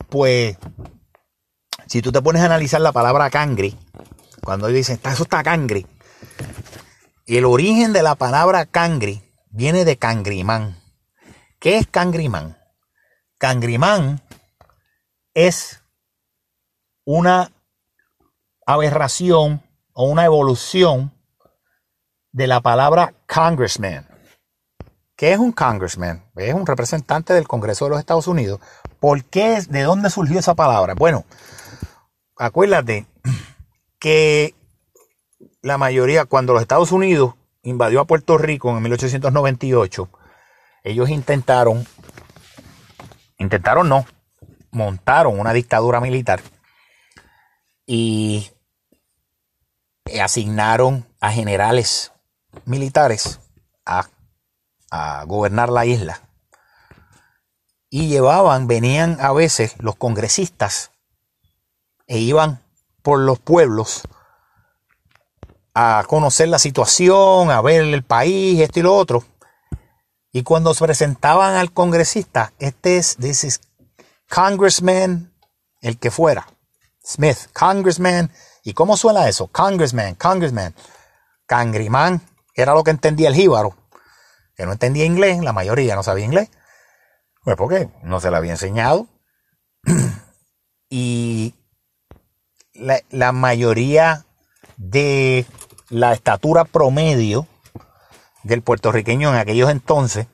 pues, 0.08 0.56
si 1.86 2.02
tú 2.02 2.12
te 2.12 2.22
pones 2.22 2.42
a 2.42 2.46
analizar 2.46 2.80
la 2.80 2.92
palabra 2.92 3.30
cangre, 3.30 3.74
cuando 4.44 4.68
dicen, 4.68 5.00
eso 5.04 5.22
está 5.22 5.42
cangre, 5.42 5.86
el 7.26 7.44
origen 7.44 7.92
de 7.92 8.02
la 8.02 8.14
palabra 8.14 8.66
cangri 8.66 9.22
viene 9.50 9.84
de 9.84 9.96
cangrimán. 9.96 10.80
¿Qué 11.58 11.78
es 11.78 11.86
cangrimán? 11.86 12.58
Cangrimán 13.38 14.20
es 15.34 15.82
una 17.04 17.52
aberración 18.66 19.62
o 19.92 20.04
una 20.04 20.24
evolución 20.24 21.12
de 22.32 22.46
la 22.46 22.60
palabra 22.60 23.14
congressman. 23.26 24.06
¿Qué 25.16 25.32
es 25.32 25.38
un 25.38 25.52
congressman? 25.52 26.24
Es 26.36 26.54
un 26.54 26.66
representante 26.66 27.34
del 27.34 27.46
Congreso 27.46 27.84
de 27.84 27.90
los 27.90 28.00
Estados 28.00 28.26
Unidos. 28.26 28.60
¿Por 28.98 29.24
qué? 29.24 29.60
¿De 29.68 29.82
dónde 29.82 30.10
surgió 30.10 30.38
esa 30.38 30.54
palabra? 30.54 30.94
Bueno, 30.94 31.24
acuérdate 32.36 33.06
que 33.98 34.54
la 35.62 35.78
mayoría, 35.78 36.24
cuando 36.24 36.52
los 36.52 36.62
Estados 36.62 36.90
Unidos 36.90 37.34
invadió 37.62 38.00
a 38.00 38.06
Puerto 38.06 38.36
Rico 38.36 38.76
en 38.76 38.82
1898, 38.82 40.08
ellos 40.82 41.08
intentaron, 41.08 41.86
intentaron 43.38 43.88
no, 43.88 44.04
montaron 44.72 45.38
una 45.38 45.52
dictadura 45.52 46.00
militar 46.00 46.42
y 47.86 48.50
asignaron 50.20 51.06
a 51.20 51.30
generales 51.30 52.12
militares 52.64 53.38
a, 53.86 54.08
a 54.90 55.24
gobernar 55.24 55.68
la 55.68 55.86
isla. 55.86 56.22
Y 57.88 58.08
llevaban, 58.08 58.66
venían 58.66 59.18
a 59.20 59.32
veces 59.32 59.76
los 59.78 59.94
congresistas 59.94 60.90
e 62.08 62.18
iban 62.18 62.64
por 63.02 63.20
los 63.20 63.38
pueblos 63.38 64.02
a 65.74 66.04
conocer 66.06 66.48
la 66.48 66.58
situación, 66.58 67.50
a 67.50 67.60
ver 67.60 67.82
el 67.82 68.02
país, 68.02 68.60
esto 68.60 68.80
y 68.80 68.82
lo 68.82 68.94
otro. 68.94 69.24
Y 70.32 70.42
cuando 70.42 70.74
se 70.74 70.84
presentaban 70.84 71.56
al 71.56 71.72
congresista, 71.72 72.52
este 72.58 72.96
es, 72.96 73.16
this 73.16 73.44
is 73.44 73.60
Congressman, 74.28 75.32
el 75.80 75.98
que 75.98 76.10
fuera, 76.10 76.46
Smith, 77.04 77.36
Congressman. 77.52 78.30
¿Y 78.64 78.74
cómo 78.74 78.96
suena 78.96 79.28
eso? 79.28 79.48
Congressman, 79.48 80.14
Congressman. 80.14 80.74
Cangrimán, 81.46 82.22
era 82.54 82.74
lo 82.74 82.84
que 82.84 82.92
entendía 82.92 83.28
el 83.28 83.34
jíbaro, 83.34 83.76
que 84.54 84.64
no 84.64 84.72
entendía 84.72 85.04
inglés, 85.04 85.42
la 85.42 85.52
mayoría 85.52 85.96
no 85.96 86.02
sabía 86.02 86.24
inglés. 86.24 86.48
Pues 87.42 87.56
porque 87.56 87.90
no 88.02 88.20
se 88.20 88.30
le 88.30 88.36
había 88.36 88.52
enseñado. 88.52 89.08
y 90.88 91.54
la, 92.72 93.00
la 93.10 93.32
mayoría 93.32 94.24
de 94.76 95.44
la 95.92 96.14
estatura 96.14 96.64
promedio 96.64 97.46
del 98.44 98.62
puertorriqueño 98.62 99.28
en 99.28 99.36
aquellos 99.36 99.68
entonces, 99.68 100.26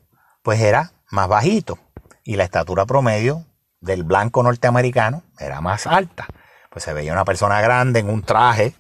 pues 0.45 0.61
era 0.61 0.93
más 1.11 1.27
bajito. 1.27 1.81
Y 2.23 2.37
la 2.37 2.45
estatura 2.45 2.87
promedio 2.87 3.45
del 3.81 4.05
blanco 4.05 4.45
norteamericano 4.45 5.25
era 5.37 5.61
más 5.61 5.89
alta. 5.89 6.29
Pues 6.71 6.85
se 6.85 6.93
veía 6.93 7.13
una 7.13 7.25
persona 7.25 7.61
grande 7.61 7.99
en 7.99 8.09
un 8.09 8.23
traje 8.23 8.77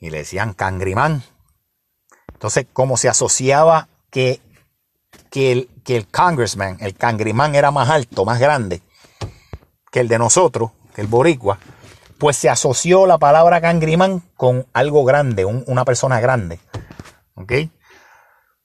y 0.00 0.10
le 0.10 0.18
decían 0.18 0.52
cangrimán. 0.52 1.22
Entonces, 2.32 2.66
como 2.72 2.96
se 2.96 3.08
asociaba 3.08 3.88
que, 4.10 4.40
que, 5.30 5.52
el, 5.52 5.68
que 5.84 5.96
el 5.96 6.08
congressman, 6.08 6.78
el 6.80 6.96
cangrimán 6.96 7.54
era 7.54 7.70
más 7.70 7.88
alto, 7.88 8.24
más 8.24 8.40
grande 8.40 8.82
que 9.92 10.00
el 10.00 10.08
de 10.08 10.18
nosotros, 10.18 10.72
que 10.92 11.02
el 11.02 11.06
boricua, 11.06 11.60
pues 12.24 12.38
se 12.38 12.48
asoció 12.48 13.04
la 13.04 13.18
palabra 13.18 13.60
cangrimán 13.60 14.22
con 14.34 14.66
algo 14.72 15.04
grande, 15.04 15.44
una 15.44 15.84
persona 15.84 16.20
grande. 16.20 16.58
¿Ok? 17.34 17.52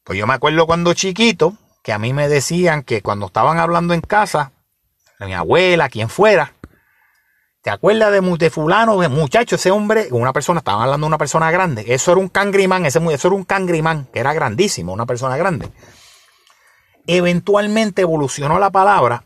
Pues 0.06 0.18
yo 0.18 0.26
me 0.26 0.34
acuerdo 0.34 0.66
cuando 0.66 0.94
chiquito, 0.94 1.56
que 1.84 1.92
a 1.92 2.00
mí 2.00 2.14
me 2.14 2.30
decían 2.30 2.84
que 2.84 3.02
cuando 3.02 3.26
estaban 3.26 3.60
hablando 3.60 3.94
en 3.94 4.00
casa, 4.00 4.54
mi 5.20 5.34
abuela, 5.34 5.90
quien 5.90 6.08
fuera, 6.08 6.54
¿te 7.62 7.70
acuerdas 7.70 8.14
de, 8.14 8.22
de 8.22 8.50
fulano, 8.50 8.98
de 9.02 9.10
muchacho, 9.10 9.58
ese 9.58 9.72
hombre, 9.72 10.08
una 10.12 10.32
persona, 10.32 10.60
estaban 10.60 10.84
hablando 10.84 11.04
de 11.04 11.10
una 11.10 11.18
persona 11.18 11.52
grande, 11.52 11.84
eso 11.90 12.14
era 12.14 12.22
un 12.22 12.30
cangrimán, 12.30 12.86
ese, 12.86 13.00
eso 13.12 13.28
era 13.28 13.36
un 13.36 13.44
cangrimán, 13.44 14.06
que 14.06 14.22
era 14.22 14.32
grandísimo, 14.32 14.94
una 14.94 15.06
persona 15.06 15.36
grande. 15.36 15.70
Eventualmente 17.08 18.04
evolucionó 18.04 18.58
la 18.58 18.70
palabra 18.70 19.26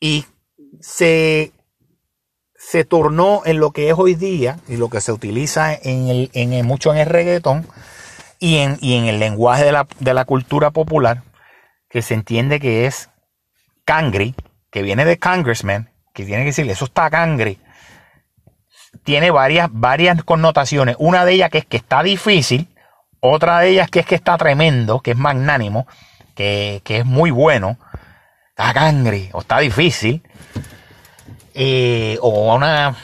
y 0.00 0.24
se 0.80 1.52
se 2.70 2.84
tornó 2.84 3.40
en 3.46 3.60
lo 3.60 3.70
que 3.70 3.88
es 3.88 3.94
hoy 3.96 4.14
día 4.14 4.58
y 4.68 4.76
lo 4.76 4.90
que 4.90 5.00
se 5.00 5.10
utiliza 5.10 5.72
en 5.72 6.08
el, 6.08 6.30
en 6.34 6.66
mucho 6.66 6.92
en 6.92 6.98
el 6.98 7.06
reggaetón 7.06 7.66
y 8.38 8.58
en, 8.58 8.76
en 8.82 9.06
el 9.06 9.18
lenguaje 9.18 9.64
de 9.64 9.72
la, 9.72 9.86
de 10.00 10.12
la, 10.12 10.26
cultura 10.26 10.70
popular, 10.70 11.22
que 11.88 12.02
se 12.02 12.12
entiende 12.12 12.60
que 12.60 12.84
es 12.84 13.08
cangri, 13.86 14.34
que 14.70 14.82
viene 14.82 15.06
de 15.06 15.18
congressman, 15.18 15.88
que 16.12 16.26
tiene 16.26 16.42
que 16.42 16.48
decirle, 16.48 16.72
eso 16.72 16.84
está 16.84 17.08
cangri. 17.08 17.58
Tiene 19.02 19.30
varias, 19.30 19.70
varias 19.72 20.22
connotaciones. 20.22 20.96
Una 20.98 21.24
de 21.24 21.32
ellas 21.32 21.48
que 21.48 21.58
es 21.58 21.64
que 21.64 21.78
está 21.78 22.02
difícil, 22.02 22.68
otra 23.20 23.60
de 23.60 23.70
ellas 23.70 23.88
que 23.88 24.00
es 24.00 24.06
que 24.06 24.14
está 24.14 24.36
tremendo, 24.36 25.00
que 25.00 25.12
es 25.12 25.16
magnánimo, 25.16 25.86
que, 26.34 26.82
que 26.84 26.98
es 26.98 27.06
muy 27.06 27.30
bueno. 27.30 27.78
Está 28.50 28.74
cangri 28.74 29.30
o 29.32 29.40
está 29.40 29.58
difícil. 29.58 30.22
Eh, 31.60 32.18
o 32.20 32.54
una 32.54 32.96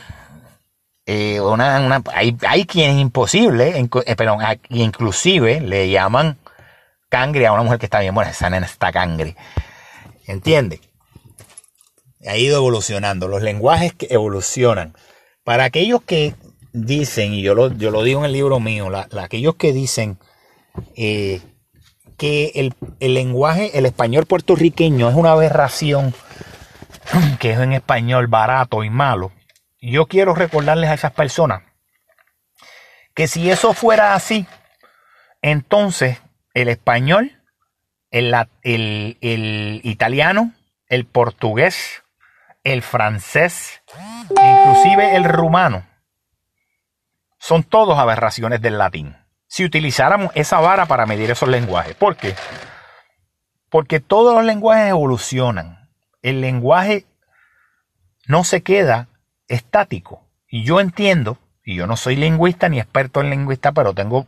eh, 1.06 1.40
una, 1.40 2.02
hay, 2.14 2.36
hay 2.46 2.64
quien 2.64 2.92
es 2.92 2.98
imposible, 2.98 3.78
eh, 3.78 4.16
pero 4.16 4.38
inclusive 4.70 5.60
le 5.60 5.90
llaman 5.90 6.38
cangre 7.10 7.46
a 7.46 7.52
una 7.52 7.62
mujer 7.62 7.78
que 7.78 7.86
está 7.86 8.00
bien 8.00 8.14
buena, 8.14 8.30
esa 8.30 8.48
nena 8.48 8.64
está 8.64 8.90
cangre. 8.90 9.36
¿Entiende? 10.26 10.80
Ha 12.26 12.38
ido 12.38 12.56
evolucionando, 12.56 13.28
los 13.28 13.42
lenguajes 13.42 13.92
que 13.92 14.06
evolucionan. 14.08 14.94
Para 15.44 15.64
aquellos 15.64 16.00
que 16.02 16.34
dicen, 16.72 17.34
y 17.34 17.42
yo 17.42 17.54
lo, 17.54 17.70
yo 17.72 17.90
lo 17.90 18.02
digo 18.02 18.20
en 18.20 18.26
el 18.26 18.32
libro 18.32 18.58
mío, 18.58 18.88
aquellos 19.20 19.56
que 19.56 19.74
dicen 19.74 20.18
eh, 20.96 21.42
que 22.16 22.52
el, 22.54 22.72
el 23.00 23.12
lenguaje, 23.12 23.76
el 23.78 23.84
español 23.84 24.24
puertorriqueño 24.24 25.10
es 25.10 25.14
una 25.14 25.32
aberración, 25.32 26.14
que 27.38 27.52
es 27.52 27.58
en 27.58 27.72
español 27.72 28.26
barato 28.26 28.84
y 28.84 28.90
malo, 28.90 29.32
yo 29.80 30.06
quiero 30.06 30.34
recordarles 30.34 30.90
a 30.90 30.94
esas 30.94 31.12
personas 31.12 31.62
que 33.14 33.28
si 33.28 33.50
eso 33.50 33.72
fuera 33.72 34.14
así, 34.14 34.46
entonces 35.40 36.20
el 36.52 36.68
español, 36.68 37.40
el, 38.10 39.80
italiano, 39.82 40.52
el 40.88 41.06
portugués, 41.06 42.02
el 42.64 42.82
francés, 42.82 43.82
inclusive 44.30 45.16
el 45.16 45.24
rumano, 45.24 45.86
son 47.38 47.62
todos 47.62 47.98
aberraciones 47.98 48.60
del 48.60 48.78
latín. 48.78 49.16
Si 49.46 49.64
utilizáramos 49.64 50.32
esa 50.34 50.58
vara 50.60 50.86
para 50.86 51.06
medir 51.06 51.30
esos 51.30 51.48
lenguajes. 51.48 51.94
¿Por 51.94 52.16
qué? 52.16 52.34
Porque 53.68 54.00
todos 54.00 54.34
los 54.34 54.44
lenguajes 54.44 54.88
evolucionan. 54.88 55.83
El 56.24 56.40
lenguaje 56.40 57.04
no 58.26 58.44
se 58.44 58.62
queda 58.62 59.08
estático. 59.46 60.26
Y 60.48 60.64
yo 60.64 60.80
entiendo, 60.80 61.36
y 61.62 61.74
yo 61.74 61.86
no 61.86 61.98
soy 61.98 62.16
lingüista 62.16 62.70
ni 62.70 62.80
experto 62.80 63.20
en 63.20 63.28
lingüista, 63.28 63.72
pero 63.72 63.92
tengo, 63.92 64.26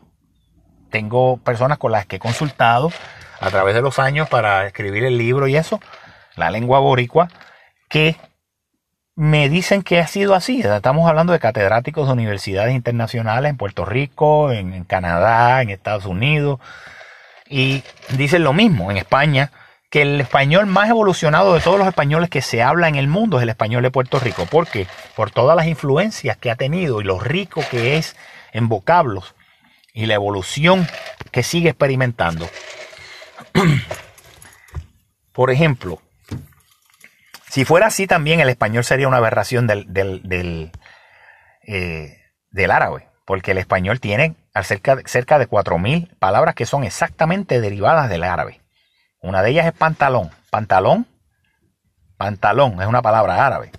tengo 0.90 1.38
personas 1.38 1.78
con 1.78 1.92
las 1.92 2.04
que 2.04 2.16
he 2.16 2.18
consultado 2.18 2.92
a 3.40 3.48
través 3.48 3.74
de 3.74 3.80
los 3.80 3.98
años 3.98 4.28
para 4.28 4.66
escribir 4.66 5.04
el 5.04 5.16
libro 5.16 5.48
y 5.48 5.56
eso, 5.56 5.80
la 6.36 6.50
lengua 6.50 6.80
boricua, 6.80 7.28
que 7.88 8.16
me 9.14 9.48
dicen 9.48 9.80
que 9.80 9.98
ha 9.98 10.06
sido 10.06 10.34
así. 10.34 10.60
Estamos 10.60 11.08
hablando 11.08 11.32
de 11.32 11.38
catedráticos 11.38 12.08
de 12.08 12.12
universidades 12.12 12.74
internacionales 12.74 13.48
en 13.48 13.56
Puerto 13.56 13.86
Rico, 13.86 14.52
en 14.52 14.84
Canadá, 14.84 15.62
en 15.62 15.70
Estados 15.70 16.04
Unidos, 16.04 16.60
y 17.48 17.82
dicen 18.18 18.44
lo 18.44 18.52
mismo 18.52 18.90
en 18.90 18.98
España 18.98 19.50
que 19.90 20.02
el 20.02 20.20
español 20.20 20.66
más 20.66 20.90
evolucionado 20.90 21.54
de 21.54 21.60
todos 21.60 21.78
los 21.78 21.86
españoles 21.86 22.28
que 22.28 22.42
se 22.42 22.62
habla 22.62 22.88
en 22.88 22.96
el 22.96 23.08
mundo 23.08 23.38
es 23.38 23.44
el 23.44 23.48
español 23.48 23.82
de 23.82 23.90
Puerto 23.90 24.18
Rico. 24.18 24.46
¿Por 24.46 24.66
qué? 24.66 24.86
Por 25.14 25.30
todas 25.30 25.56
las 25.56 25.66
influencias 25.66 26.36
que 26.36 26.50
ha 26.50 26.56
tenido 26.56 27.00
y 27.00 27.04
lo 27.04 27.20
rico 27.20 27.62
que 27.70 27.96
es 27.96 28.16
en 28.52 28.68
vocablos 28.68 29.34
y 29.92 30.06
la 30.06 30.14
evolución 30.14 30.86
que 31.30 31.42
sigue 31.42 31.70
experimentando. 31.70 32.48
Por 35.32 35.50
ejemplo, 35.50 36.00
si 37.50 37.64
fuera 37.64 37.86
así 37.86 38.06
también 38.06 38.40
el 38.40 38.48
español 38.48 38.84
sería 38.84 39.08
una 39.08 39.18
aberración 39.18 39.66
del, 39.66 39.92
del, 39.92 40.72
eh, 41.66 42.18
árabe, 42.70 43.08
porque 43.24 43.52
el 43.52 43.58
español 43.58 44.00
tiene 44.00 44.34
cerca, 44.62 44.98
cerca 45.06 45.38
de 45.38 45.48
4.000 45.48 46.16
palabras 46.18 46.54
que 46.54 46.66
son 46.66 46.84
exactamente 46.84 47.60
derivadas 47.60 48.08
del 48.08 48.24
árabe. 48.24 48.60
Una 49.26 49.42
de 49.42 49.50
ellas 49.50 49.66
es 49.66 49.72
pantalón. 49.72 50.30
Pantalón, 50.50 51.04
pantalón 52.16 52.80
es 52.80 52.86
una 52.86 53.02
palabra 53.02 53.44
árabe. 53.44 53.72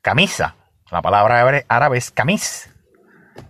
Camisa, 0.00 0.56
la 0.90 1.02
palabra 1.02 1.62
árabe 1.68 1.98
es 1.98 2.10
camis. 2.10 2.70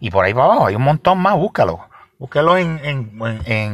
Y 0.00 0.10
por 0.10 0.24
ahí 0.24 0.34
para 0.34 0.46
abajo 0.46 0.66
hay 0.66 0.74
un 0.74 0.82
montón 0.82 1.18
más, 1.18 1.36
búscalo. 1.36 1.88
Búscalo 2.18 2.58
en, 2.58 3.18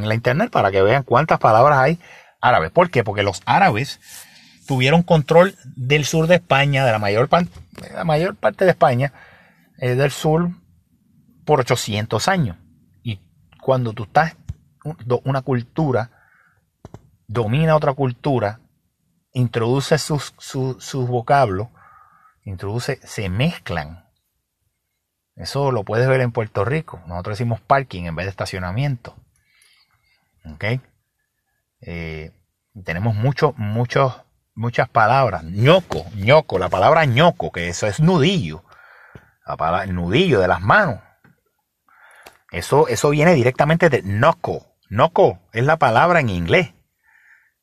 la 0.07 0.15
internet 0.15 0.51
para 0.51 0.71
que 0.71 0.83
vean 0.83 1.05
cuántas 1.05 1.39
palabras 1.39 1.79
hay 1.79 1.99
árabes. 2.43 2.71
¿Por 2.71 2.91
qué? 2.91 3.03
Porque 3.03 3.23
los 3.23 3.41
árabes 3.47 3.99
tuvieron 4.67 5.03
control 5.03 5.57
del 5.65 6.05
sur 6.05 6.27
de 6.27 6.35
España, 6.35 6.85
de 6.85 6.93
la 6.93 6.99
mayor, 6.99 7.31
la 7.95 8.05
mayor 8.05 8.37
parte 8.37 8.67
de 8.67 8.73
España, 8.73 9.15
eh, 9.79 9.95
del 9.95 10.11
sur, 10.11 10.51
por 11.47 11.61
800 11.61 12.29
años. 12.29 12.59
Y 13.03 13.21
cuando 13.59 13.95
tú 13.95 14.03
estás 14.03 14.37
una 15.25 15.41
cultura 15.41 16.11
domina 17.29 17.77
otra 17.77 17.93
cultura, 17.93 18.61
introduce 19.33 19.99
sus, 19.99 20.35
vocablos, 21.07 21.69
introduce, 22.43 22.99
se 23.07 23.29
mezclan. 23.29 24.09
Eso 25.37 25.71
lo 25.71 25.85
puedes 25.85 26.09
ver 26.09 26.21
en 26.21 26.33
Puerto 26.33 26.65
Rico. 26.65 27.01
Nosotros 27.07 27.39
decimos 27.39 27.61
parking 27.61 28.05
en 28.05 28.17
vez 28.17 28.27
de 28.27 28.31
estacionamiento. 28.31 29.15
¿Ok? 30.53 30.65
Eh, 31.83 32.33
tenemos 32.85 33.15
muchos, 33.15 33.57
muchos, 33.57 34.21
muchas 34.55 34.89
palabras. 34.89 35.45
ñoco, 35.45 36.07
ñoco, 36.17 36.59
la 36.59 36.69
palabra 36.69 37.05
ñoco, 37.05 37.53
que 37.53 37.69
eso 37.69 37.87
es 37.87 38.01
nudillo. 38.01 38.65
La 39.47 39.57
palabra, 39.57 39.85
el 39.85 39.95
nudillo 39.95 40.41
de 40.41 40.49
las 40.49 40.61
manos. 40.61 41.01
Eso, 42.51 42.89
eso 42.89 43.11
viene 43.11 43.35
directamente 43.35 43.91
de 43.91 44.03
noco. 44.03 44.75
Noco 44.89 45.39
es 45.53 45.65
la 45.65 45.77
palabra 45.77 46.19
en 46.21 46.31
inglés 46.31 46.73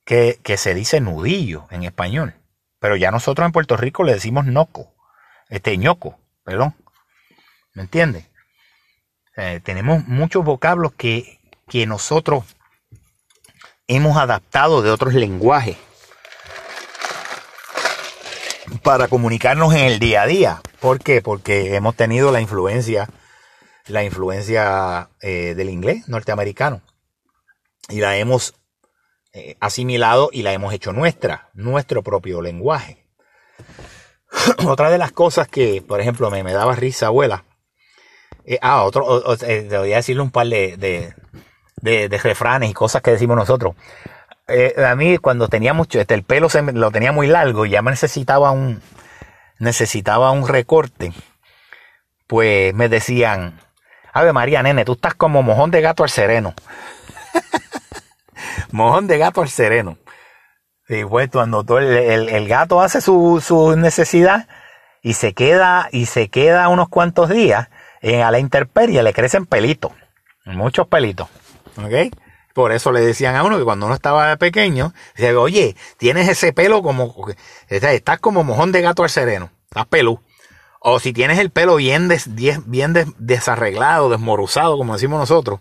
que, 0.06 0.58
se 0.58 0.74
dice 0.74 1.02
nudillo 1.02 1.68
en 1.72 1.84
español. 1.84 2.36
Pero 2.80 2.96
ya 2.96 3.12
nosotros 3.12 3.46
en 3.46 3.52
Puerto 3.52 3.76
Rico 3.78 4.04
le 4.04 4.14
decimos 4.14 4.46
noco, 4.46 4.94
este 5.50 5.78
ñoco, 5.78 6.18
perdón. 6.44 6.76
¿Me 7.74 7.82
entiendes? 7.82 8.26
Eh, 9.36 9.60
tenemos 9.64 10.08
muchos 10.08 10.46
vocablos 10.46 10.94
que, 10.94 11.40
que 11.68 11.86
nosotros 11.86 12.46
hemos 13.88 14.18
adaptado 14.18 14.82
de 14.82 14.92
otros 14.92 15.14
lenguajes 15.14 15.78
para 18.82 19.08
comunicarnos 19.08 19.74
en 19.74 19.86
el 19.86 20.00
día 20.00 20.22
a 20.22 20.28
día. 20.28 20.62
¿Por 20.80 21.00
qué? 21.00 21.22
Porque 21.22 21.76
hemos 21.76 21.96
tenido 21.96 22.32
la 22.32 22.40
influencia, 22.40 23.10
la 23.88 24.04
influencia 24.04 25.10
eh, 25.22 25.54
del 25.56 25.70
inglés 25.70 26.08
norteamericano 26.08 26.82
y 27.90 28.00
la 28.00 28.18
hemos 28.18 28.56
eh, 29.38 29.58
asimilado 29.60 30.30
y 30.32 30.44
la 30.44 30.54
hemos 30.54 30.74
hecho 30.74 30.94
nuestra, 30.94 31.50
nuestro 31.54 32.02
propio 32.04 32.42
lenguaje. 32.42 33.06
Otra 34.66 34.90
de 34.90 34.98
las 34.98 35.12
cosas 35.12 35.50
que, 35.50 35.84
por 35.86 36.00
ejemplo, 36.00 36.32
me, 36.32 36.42
me 36.42 36.54
daba 36.54 36.74
risa, 36.74 37.08
abuela. 37.08 37.44
Eh, 38.46 38.60
ah, 38.62 38.86
otro, 38.86 39.34
eh, 39.34 39.68
te 39.70 39.78
voy 39.78 39.92
a 39.92 39.98
decirle 39.98 40.22
un 40.22 40.32
par 40.32 40.48
de, 40.48 40.78
de, 41.82 42.20
refranes 42.24 42.70
y 42.70 42.74
cosas 42.74 43.02
que 43.02 43.12
decimos 43.12 43.36
nosotros. 43.36 43.76
a 44.78 44.96
mí 44.96 45.18
cuando 45.18 45.50
tenía 45.50 45.74
mucho, 45.74 46.00
este, 46.00 46.14
el 46.14 46.24
pelo 46.24 46.48
se 46.48 46.62
lo 46.62 46.92
tenía 46.92 47.12
muy 47.12 47.28
largo 47.28 47.66
y 47.66 47.72
ya 47.72 47.82
me 47.82 47.92
necesitaba 47.92 48.52
un, 48.52 48.82
necesitaba 49.60 50.32
un 50.32 50.48
recorte, 50.48 51.12
pues 52.28 52.74
me 52.74 52.88
decían, 52.88 53.60
Ave 54.14 54.32
María, 54.32 54.64
nene, 54.64 54.86
tú 54.86 54.94
estás 54.94 55.14
como 55.14 55.44
mojón 55.44 55.72
de 55.72 55.82
gato 55.82 56.04
al 56.04 56.10
sereno. 56.10 56.54
Mojón 58.72 59.08
de 59.08 59.18
gato 59.18 59.42
al 59.42 59.50
sereno. 59.50 59.98
Y 60.88 61.04
pues 61.04 61.30
cuando 61.32 61.64
todo 61.64 61.80
el, 61.80 62.48
gato 62.48 62.82
hace 62.82 63.02
su, 63.02 63.76
necesidad 63.78 64.48
y 65.02 65.14
se 65.14 65.34
queda, 65.34 65.90
y 65.92 66.06
se 66.06 66.30
queda 66.30 66.70
unos 66.70 66.90
cuantos 66.90 67.30
días, 67.30 67.70
en, 68.02 68.22
a 68.22 68.32
la 68.32 68.40
intemperie 68.40 69.02
le 69.02 69.14
crecen 69.14 69.46
pelitos, 69.46 69.92
muchos 70.46 70.88
pelitos. 70.88 71.28
¿Ok? 71.78 72.14
Por 72.54 72.72
eso 72.72 72.94
le 72.94 73.02
decían 73.02 73.36
a 73.36 73.44
uno 73.44 73.58
que 73.58 73.66
cuando 73.66 73.86
uno 73.86 73.96
estaba 73.96 74.34
pequeño, 74.38 74.94
decía, 75.16 75.38
oye, 75.38 75.76
tienes 75.98 76.30
ese 76.30 76.54
pelo 76.54 76.82
como, 76.82 77.14
estás 77.68 78.20
como 78.20 78.46
mojón 78.46 78.72
de 78.72 78.82
gato 78.82 79.04
al 79.04 79.10
sereno, 79.10 79.52
estás 79.66 79.88
pelú. 79.88 80.22
O 80.80 81.00
si 81.00 81.12
tienes 81.12 81.40
el 81.40 81.50
pelo 81.50 81.76
bien, 81.76 82.10
bien 82.66 82.94
desarreglado, 83.18 84.10
desmoruzado, 84.10 84.78
como 84.78 84.94
decimos 84.94 85.20
nosotros, 85.20 85.60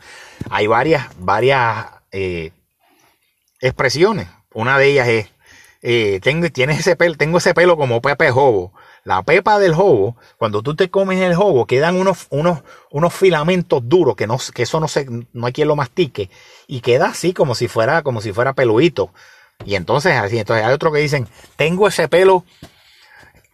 hay 0.51 0.69
varias, 0.69 1.09
varias 1.19 1.87
eh, 2.13 2.53
expresiones. 3.65 4.29
Una 4.53 4.79
de 4.79 4.87
ellas 4.87 5.09
es, 5.09 5.31
eh, 5.83 6.21
tengo, 6.23 6.49
tienes 6.51 6.81
ese 6.81 6.97
pelo, 6.97 7.17
tengo 7.17 7.39
ese 7.39 7.55
pelo 7.55 7.77
como 7.77 8.01
pepe 8.01 8.31
jobo. 8.31 8.73
La 9.05 9.23
pepa 9.23 9.59
del 9.59 9.75
jobo, 9.75 10.17
cuando 10.39 10.63
tú 10.63 10.75
te 10.75 10.89
comes 10.89 11.21
el 11.21 11.35
jobo, 11.35 11.67
quedan 11.67 11.97
unos, 11.97 12.27
unos, 12.31 12.63
unos 12.91 13.13
filamentos 13.13 13.83
duros 13.85 14.17
que 14.17 14.27
no, 14.27 14.39
que 14.55 14.63
eso 14.63 14.81
no 14.81 14.89
se, 14.89 15.07
no 15.33 15.47
hay 15.47 15.53
quien 15.53 15.69
lo 15.69 15.77
mastique. 15.77 16.31
Y 16.67 16.81
queda 16.81 17.09
así 17.09 17.35
como 17.35 17.55
si 17.55 17.69
fuera, 17.69 18.03
como 18.03 18.21
si 18.21 18.33
fuera 18.33 18.55
peluito. 18.55 19.13
Y 19.67 19.75
entonces 19.75 20.15
así, 20.17 20.39
entonces 20.39 20.65
hay 20.65 20.73
otro 20.73 20.93
que 20.93 21.01
dicen, 21.01 21.29
tengo 21.57 21.87
ese 21.89 22.09
pelo 22.09 22.45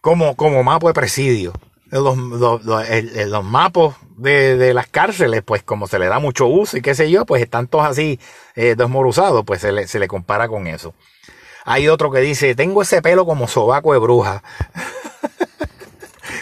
como, 0.01 0.35
como 0.35 0.63
mapo 0.63 0.87
de 0.87 0.93
presidio. 0.93 1.53
Los, 1.91 2.17
los, 2.17 2.63
los, 2.63 3.43
mapos 3.43 3.95
de, 4.15 4.55
de, 4.55 4.73
las 4.73 4.87
cárceles, 4.87 5.43
pues 5.43 5.61
como 5.61 5.87
se 5.87 5.99
le 5.99 6.07
da 6.07 6.19
mucho 6.19 6.47
uso 6.47 6.77
y 6.77 6.81
qué 6.81 6.95
sé 6.95 7.11
yo, 7.11 7.25
pues 7.25 7.43
están 7.43 7.67
todos 7.67 7.85
así 7.85 8.17
eh, 8.55 8.75
desmoruzados, 8.77 9.43
pues 9.45 9.59
se 9.59 9.73
le, 9.73 9.87
se 9.87 9.99
le 9.99 10.07
compara 10.07 10.47
con 10.47 10.67
eso. 10.67 10.93
Hay 11.65 11.89
otro 11.89 12.09
que 12.09 12.19
dice, 12.19 12.55
tengo 12.55 12.81
ese 12.81 13.01
pelo 13.01 13.25
como 13.25 13.47
sobaco 13.47 13.93
de 13.93 13.99
bruja. 13.99 14.41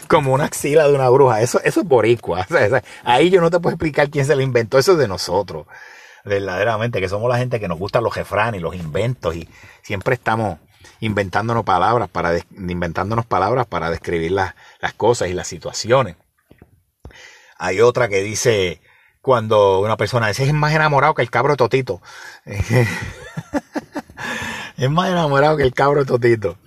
como 0.08 0.34
una 0.34 0.46
axila 0.46 0.88
de 0.88 0.94
una 0.94 1.10
bruja. 1.10 1.42
Eso, 1.42 1.60
eso 1.64 1.82
es 1.82 1.88
boricua. 1.88 2.46
ahí 3.04 3.30
yo 3.30 3.42
no 3.42 3.50
te 3.50 3.60
puedo 3.60 3.74
explicar 3.74 4.10
quién 4.10 4.26
se 4.26 4.36
lo 4.36 4.42
inventó. 4.42 4.78
Eso 4.78 4.94
es 4.94 4.98
de 4.98 5.08
nosotros. 5.08 5.68
Verdaderamente, 6.26 7.00
que 7.00 7.10
somos 7.10 7.30
la 7.30 7.38
gente 7.38 7.60
que 7.60 7.68
nos 7.68 7.80
gustan 7.80 8.04
los 8.04 8.16
refranes 8.16 8.60
y 8.60 8.64
los 8.64 8.76
inventos 8.76 9.36
y 9.36 9.48
siempre 9.82 10.16
estamos 10.16 10.58
inventándonos 11.00 11.64
palabras 11.64 12.10
para, 12.10 12.38
inventándonos 12.58 13.26
palabras 13.26 13.66
para 13.68 13.90
describir 13.90 14.32
las, 14.32 14.56
las 14.82 14.94
cosas 14.94 15.30
y 15.30 15.34
las 15.34 15.48
situaciones. 15.48 16.16
Hay 17.58 17.82
otra 17.82 18.08
que 18.08 18.22
dice, 18.22 18.82
cuando 19.22 19.82
una 19.82 19.98
persona 19.98 20.28
dice 20.28 20.46
es 20.46 20.54
más 20.54 20.74
enamorado 20.74 21.14
que 21.14 21.22
el 21.22 21.30
cabro 21.30 21.58
totito. 21.58 22.02
es 24.78 24.90
más 24.90 25.10
enamorado 25.10 25.58
que 25.58 25.64
el 25.64 25.74
cabro 25.74 26.06
totito. 26.06 26.58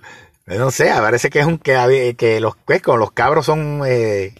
No 0.45 0.71
sé, 0.71 0.91
parece 0.93 1.29
que 1.29 1.39
es 1.39 1.45
un 1.45 1.57
que, 1.57 2.15
que 2.17 2.39
los 2.39 2.55
que 2.55 2.81
con 2.81 2.99
los 2.99 3.11
cabros 3.11 3.45
son 3.45 3.81
eh, 3.85 4.35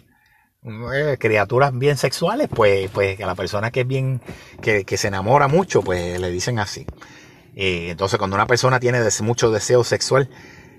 eh, 0.64 1.16
criaturas 1.18 1.76
bien 1.76 1.96
sexuales, 1.96 2.48
pues, 2.48 2.90
pues 2.90 3.20
a 3.20 3.26
la 3.26 3.34
persona 3.34 3.70
que 3.70 3.80
es 3.80 3.86
bien, 3.86 4.20
que, 4.62 4.84
se 4.96 5.08
enamora 5.08 5.48
mucho, 5.48 5.82
pues 5.82 6.18
le 6.18 6.30
dicen 6.30 6.58
así. 6.58 6.86
Eh, 7.56 7.90
entonces, 7.90 8.18
cuando 8.18 8.36
una 8.36 8.46
persona 8.46 8.80
tiene 8.80 9.00
mucho 9.22 9.50
deseo 9.50 9.84
sexual, 9.84 10.28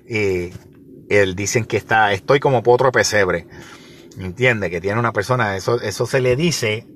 él 0.08 1.36
dicen 1.36 1.66
que 1.66 1.78
está, 1.78 2.14
estoy 2.14 2.40
como 2.40 2.64
potro 2.64 2.92
pesebre. 2.92 3.48
¿Entiende? 4.18 4.70
Que 4.70 4.80
tiene 4.80 5.00
una 5.00 5.12
persona, 5.12 5.58
eso, 5.58 5.82
eso 5.82 6.06
se 6.06 6.22
le 6.22 6.36
dice 6.36 6.88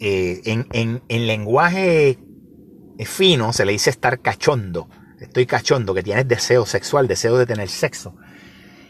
en, 0.00 0.66
en, 0.72 1.02
en 1.08 1.26
lenguaje 1.26 2.18
fino, 3.04 3.52
se 3.52 3.64
le 3.64 3.72
dice 3.72 3.90
estar 3.90 4.20
cachondo 4.20 4.88
estoy 5.20 5.46
cachondo, 5.46 5.94
que 5.94 6.02
tienes 6.02 6.28
deseo 6.28 6.66
sexual, 6.66 7.08
deseo 7.08 7.36
de 7.38 7.46
tener 7.46 7.68
sexo. 7.68 8.14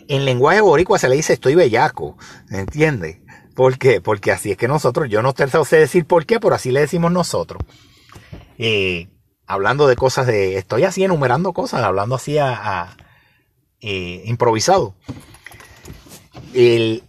En 0.09 0.25
lenguaje 0.25 0.61
boricua 0.61 0.99
se 0.99 1.09
le 1.09 1.17
dice 1.17 1.35
estoy 1.35 1.55
bellaco, 1.55 2.17
¿entiendes? 2.51 3.19
¿Por 3.55 3.79
qué? 3.79 4.01
Porque 4.01 4.33
así 4.33 4.53
es 4.53 4.57
que 4.57 4.69
nosotros, 4.69 5.09
yo 5.09 5.23
no 5.23 5.35
sé 5.65 5.77
decir 5.77 6.07
por 6.07 6.27
qué, 6.27 6.41
pero 6.41 6.55
así 6.55 6.71
le 6.71 6.81
decimos 6.81 7.13
nosotros. 7.13 7.63
Eh, 8.57 9.09
hablando 9.49 9.89
de 9.89 9.97
cosas 9.97 10.27
de, 10.27 10.59
estoy 10.59 10.85
así 10.85 11.03
enumerando 11.03 11.53
cosas, 11.53 11.83
hablando 11.83 12.15
así 12.15 12.39
a, 12.39 12.97
eh, 13.81 14.23
improvisado. 14.27 14.95
Eh, 16.55 17.03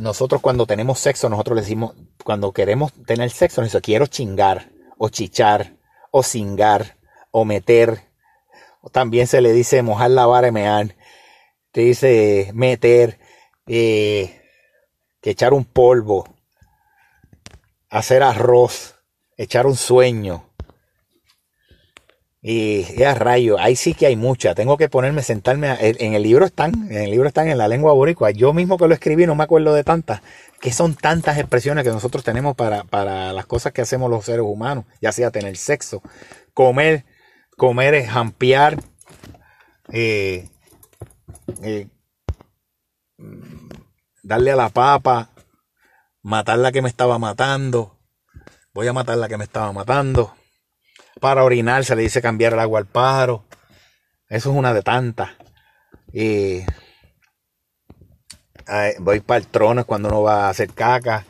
nosotros 0.00 0.40
cuando 0.40 0.66
tenemos 0.66 1.00
sexo, 1.00 1.28
nosotros 1.28 1.56
le 1.56 1.62
decimos, 1.62 1.94
cuando 2.22 2.52
queremos 2.52 2.92
tener 3.06 3.30
sexo, 3.30 3.60
nos 3.60 3.72
dice 3.72 3.80
quiero 3.80 4.06
chingar, 4.06 4.70
o 4.98 5.08
chichar, 5.08 5.74
o 6.10 6.22
cingar, 6.22 6.96
o 7.30 7.44
meter, 7.44 8.08
también 8.92 9.26
se 9.26 9.40
le 9.40 9.52
dice 9.52 9.82
mojar, 9.82 10.10
lavar, 10.10 10.50
mear. 10.52 10.94
Te 11.72 11.82
dice 11.82 12.50
meter, 12.54 13.18
eh, 13.66 14.40
que 15.20 15.30
echar 15.30 15.52
un 15.52 15.64
polvo, 15.64 16.28
hacer 17.90 18.22
arroz, 18.22 18.96
echar 19.36 19.66
un 19.66 19.76
sueño. 19.76 20.47
Y 22.50 22.96
ya 22.96 23.12
rayo, 23.12 23.58
ahí 23.58 23.76
sí 23.76 23.92
que 23.92 24.06
hay 24.06 24.16
mucha. 24.16 24.54
Tengo 24.54 24.78
que 24.78 24.88
ponerme, 24.88 25.22
sentarme. 25.22 25.76
en 25.80 26.14
el 26.14 26.22
libro 26.22 26.46
están, 26.46 26.72
en 26.90 27.02
el 27.02 27.10
libro 27.10 27.28
están 27.28 27.48
en 27.48 27.58
la 27.58 27.68
lengua 27.68 27.92
boricua. 27.92 28.30
Yo 28.30 28.54
mismo 28.54 28.78
que 28.78 28.88
lo 28.88 28.94
escribí 28.94 29.26
no 29.26 29.34
me 29.34 29.44
acuerdo 29.44 29.74
de 29.74 29.84
tantas. 29.84 30.22
Que 30.58 30.72
son 30.72 30.94
tantas 30.94 31.36
expresiones 31.36 31.84
que 31.84 31.90
nosotros 31.90 32.24
tenemos 32.24 32.56
para, 32.56 32.84
para 32.84 33.34
las 33.34 33.44
cosas 33.44 33.74
que 33.74 33.82
hacemos 33.82 34.08
los 34.08 34.24
seres 34.24 34.46
humanos, 34.46 34.86
ya 35.02 35.12
sea 35.12 35.30
tener 35.30 35.58
sexo, 35.58 36.00
comer, 36.54 37.04
comer 37.58 37.92
es 37.92 38.08
jampear, 38.08 38.82
eh, 39.92 40.48
eh, 41.62 41.86
darle 44.22 44.52
a 44.52 44.56
la 44.56 44.70
papa, 44.70 45.32
matar 46.22 46.58
la 46.60 46.72
que 46.72 46.80
me 46.80 46.88
estaba 46.88 47.18
matando, 47.18 47.98
voy 48.72 48.88
a 48.88 48.94
matar 48.94 49.18
la 49.18 49.28
que 49.28 49.36
me 49.36 49.44
estaba 49.44 49.70
matando. 49.74 50.32
Para 51.20 51.44
orinar 51.44 51.84
se 51.84 51.96
le 51.96 52.02
dice 52.02 52.22
cambiar 52.22 52.52
el 52.52 52.60
agua 52.60 52.78
al 52.80 52.86
paro. 52.86 53.44
Eso 54.28 54.50
es 54.50 54.56
una 54.56 54.74
de 54.74 54.82
tantas. 54.82 55.30
Eh, 56.12 56.64
voy 59.00 59.20
para 59.20 59.38
el 59.38 59.46
trono 59.46 59.84
cuando 59.84 60.08
uno 60.08 60.22
va 60.22 60.46
a 60.46 60.50
hacer 60.50 60.70
caca. 60.72 61.24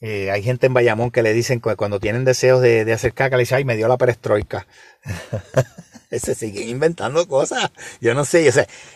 hay 0.00 0.42
gente 0.42 0.66
en 0.66 0.74
Bayamón 0.74 1.10
que 1.10 1.22
le 1.22 1.32
dicen 1.32 1.60
que 1.60 1.76
cuando 1.76 2.00
tienen 2.00 2.24
deseos 2.24 2.60
de, 2.60 2.84
de 2.84 2.92
hacer 2.92 3.12
caca, 3.12 3.36
le 3.36 3.42
dicen, 3.42 3.58
ay, 3.58 3.64
me 3.64 3.76
dio 3.76 3.88
la 3.88 3.98
perestroika. 3.98 4.66
se 6.18 6.34
siguen 6.34 6.68
inventando 6.68 7.26
cosas. 7.26 7.70
Yo 8.00 8.14
no 8.14 8.24
sé, 8.24 8.48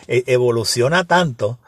e, 0.07 0.23
evoluciona 0.27 1.05
tanto 1.05 1.59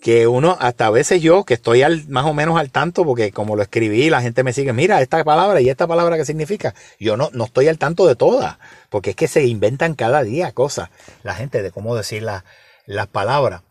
que 0.00 0.26
uno, 0.26 0.56
hasta 0.60 0.86
a 0.86 0.90
veces 0.90 1.22
yo, 1.22 1.44
que 1.44 1.54
estoy 1.54 1.82
al, 1.82 2.06
más 2.08 2.26
o 2.26 2.34
menos 2.34 2.58
al 2.58 2.70
tanto, 2.70 3.04
porque 3.04 3.32
como 3.32 3.56
lo 3.56 3.62
escribí, 3.62 4.10
la 4.10 4.22
gente 4.22 4.44
me 4.44 4.52
sigue, 4.52 4.72
mira, 4.72 5.00
esta 5.02 5.22
palabra 5.24 5.60
y 5.60 5.68
esta 5.68 5.86
palabra 5.86 6.16
qué 6.16 6.24
significa. 6.24 6.74
Yo 7.00 7.16
no, 7.16 7.30
no 7.32 7.44
estoy 7.44 7.68
al 7.68 7.78
tanto 7.78 8.06
de 8.06 8.14
todas, 8.14 8.58
porque 8.90 9.10
es 9.10 9.16
que 9.16 9.28
se 9.28 9.44
inventan 9.44 9.94
cada 9.94 10.22
día 10.22 10.52
cosas, 10.52 10.90
la 11.22 11.34
gente, 11.34 11.62
de 11.62 11.70
cómo 11.70 11.96
decir 11.96 12.22
las 12.22 13.06
palabras. 13.08 13.62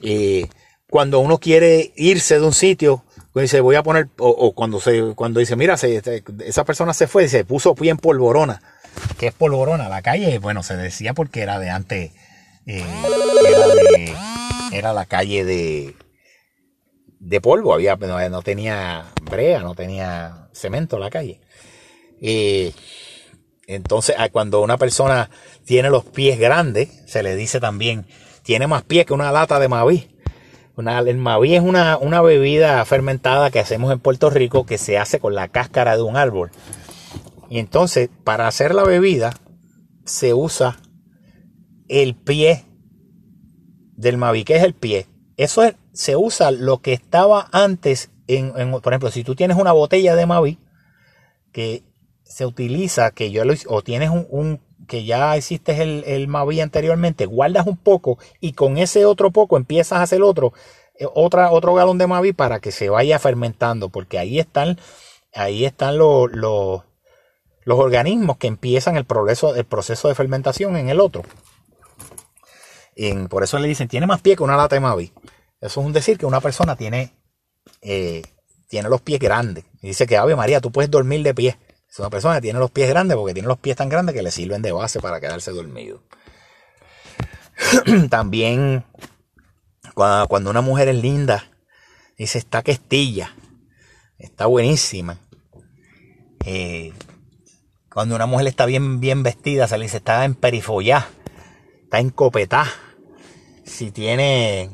Y 0.00 0.48
cuando 0.88 1.20
uno 1.20 1.38
quiere 1.38 1.92
irse 1.96 2.40
de 2.40 2.46
un 2.46 2.54
sitio, 2.54 3.04
dice, 3.34 3.60
voy 3.60 3.76
a 3.76 3.82
poner, 3.82 4.08
o, 4.18 4.52
cuando 4.52 4.80
se, 4.80 5.14
cuando 5.14 5.40
dice, 5.40 5.56
mira, 5.56 5.74
esa 5.74 6.64
persona 6.64 6.94
se 6.94 7.06
fue, 7.06 7.28
se 7.28 7.44
puso 7.44 7.74
pie 7.74 7.90
en 7.90 7.98
polvorona 7.98 8.60
que 9.18 9.28
es 9.28 9.34
polvorona. 9.34 9.88
La 9.88 10.02
calle, 10.02 10.38
bueno, 10.38 10.62
se 10.62 10.76
decía 10.76 11.14
porque 11.14 11.42
era 11.42 11.58
de 11.58 11.70
antes, 11.70 12.12
eh, 12.66 12.84
era, 13.46 14.39
la 14.70 15.06
calle 15.06 15.44
de, 15.44 15.94
de 17.18 17.40
polvo, 17.40 17.74
había, 17.74 17.96
no, 17.96 18.42
tenía 18.42 19.06
brea, 19.22 19.60
no 19.60 19.74
tenía 19.74 20.48
cemento 20.52 20.98
la 20.98 21.10
calle. 21.10 21.40
Eh, 22.20 22.72
entonces, 23.66 24.16
cuando 24.32 24.62
una 24.62 24.78
persona 24.78 25.30
tiene 25.64 25.90
los 25.90 26.04
pies 26.04 26.38
grandes, 26.38 26.88
se 27.06 27.22
le 27.22 27.36
dice 27.36 27.60
también, 27.60 28.06
tiene 28.42 28.66
más 28.66 28.82
pies 28.82 29.06
que 29.06 29.14
una 29.14 29.30
lata 29.32 29.60
de 29.60 29.68
Maví. 29.68 30.16
Una, 30.76 30.98
el 31.00 31.18
Maví 31.18 31.54
es 31.54 31.62
una, 31.62 31.98
una 31.98 32.22
bebida 32.22 32.84
fermentada 32.84 33.50
que 33.50 33.60
hacemos 33.60 33.92
en 33.92 34.00
Puerto 34.00 34.30
Rico 34.30 34.64
que 34.64 34.78
se 34.78 34.98
hace 34.98 35.20
con 35.20 35.34
la 35.34 35.48
cáscara 35.48 35.96
de 35.96 36.02
un 36.02 36.16
árbol. 36.16 36.50
Y 37.50 37.58
entonces, 37.58 38.08
para 38.24 38.48
hacer 38.48 38.74
la 38.74 38.84
bebida, 38.84 39.34
se 40.04 40.32
usa 40.32 40.78
el 41.88 42.14
pie 42.14 42.64
del 44.00 44.16
Mavi. 44.16 44.44
¿Qué 44.44 44.56
es 44.56 44.62
el 44.62 44.74
pie? 44.74 45.06
Eso 45.36 45.62
es, 45.62 45.74
se 45.92 46.16
usa 46.16 46.50
lo 46.50 46.78
que 46.78 46.92
estaba 46.92 47.48
antes, 47.52 48.10
en, 48.26 48.52
por 48.70 48.92
ejemplo, 48.92 49.10
si 49.10 49.24
tú 49.24 49.34
tienes 49.34 49.56
una 49.56 49.72
botella 49.72 50.14
de 50.16 50.26
Mavi, 50.26 50.58
que 51.52 51.82
se 52.24 52.46
utiliza, 52.46 53.10
que 53.10 53.30
yo 53.30 53.44
lo, 53.44 53.54
o 53.66 53.82
tienes 53.82 54.10
un, 54.10 54.60
que 54.86 55.04
ya 55.04 55.36
hiciste 55.36 55.82
el, 55.82 56.04
el 56.06 56.28
Mavi 56.28 56.60
anteriormente, 56.60 57.26
guardas 57.26 57.66
un 57.66 57.76
poco 57.76 58.18
y 58.40 58.52
con 58.52 58.78
ese 58.78 59.04
otro 59.04 59.30
poco 59.30 59.56
empiezas 59.56 59.98
a 59.98 60.02
hacer 60.02 60.22
otro, 60.22 60.52
eh, 60.98 61.06
otro 61.12 61.74
galón 61.74 61.98
de 61.98 62.06
Mavi 62.06 62.32
para 62.32 62.60
que 62.60 62.70
se 62.70 62.88
vaya 62.88 63.18
fermentando, 63.18 63.88
porque 63.88 64.18
ahí 64.18 64.38
están, 64.38 64.78
ahí 65.34 65.64
están 65.64 65.98
los, 65.98 66.30
los 66.32 66.82
los 67.62 67.78
organismos 67.78 68.36
que 68.38 68.46
empiezan 68.46 68.96
el 68.96 69.06
el 69.06 69.64
proceso 69.64 70.08
de 70.08 70.14
fermentación 70.14 70.76
en 70.76 70.88
el 70.88 70.98
otro. 70.98 71.22
Por 73.28 73.42
eso 73.42 73.58
le 73.58 73.68
dicen, 73.68 73.88
tiene 73.88 74.06
más 74.06 74.20
pie 74.20 74.36
que 74.36 74.42
una 74.42 74.56
lata 74.56 74.76
de 74.76 74.80
Mavi. 74.80 75.12
Eso 75.60 75.80
es 75.80 75.86
un 75.86 75.92
decir 75.92 76.18
que 76.18 76.26
una 76.26 76.40
persona 76.40 76.76
tiene, 76.76 77.14
eh, 77.82 78.22
tiene 78.68 78.88
los 78.88 79.00
pies 79.00 79.18
grandes. 79.18 79.64
Y 79.82 79.88
dice 79.88 80.06
que, 80.06 80.16
Ave 80.16 80.36
María, 80.36 80.60
tú 80.60 80.70
puedes 80.70 80.90
dormir 80.90 81.22
de 81.22 81.34
pie. 81.34 81.58
Es 81.88 81.98
una 81.98 82.10
persona 82.10 82.36
que 82.36 82.42
tiene 82.42 82.58
los 82.58 82.70
pies 82.70 82.88
grandes 82.88 83.16
porque 83.16 83.34
tiene 83.34 83.48
los 83.48 83.58
pies 83.58 83.76
tan 83.76 83.88
grandes 83.88 84.14
que 84.14 84.22
le 84.22 84.30
sirven 84.30 84.62
de 84.62 84.72
base 84.72 85.00
para 85.00 85.20
quedarse 85.20 85.50
dormido. 85.50 86.02
También, 88.10 88.84
cuando, 89.94 90.50
una 90.50 90.60
mujer 90.60 90.88
es 90.88 90.96
linda, 90.96 91.50
dice, 92.16 92.38
está 92.38 92.62
que 92.62 92.72
estilla, 92.72 93.34
está 94.18 94.46
buenísima. 94.46 95.18
Eh, 96.44 96.92
cuando 97.92 98.14
una 98.14 98.26
mujer 98.26 98.46
está 98.46 98.66
bien, 98.66 99.00
bien 99.00 99.22
vestida, 99.22 99.66
se 99.66 99.76
le 99.76 99.84
dice 99.84 99.98
está 99.98 100.24
en 100.24 100.34
perifollá, 100.34 101.08
está 101.82 101.98
en 101.98 102.10
copetá. 102.10 102.66
Si 103.70 103.92
tiene, 103.92 104.68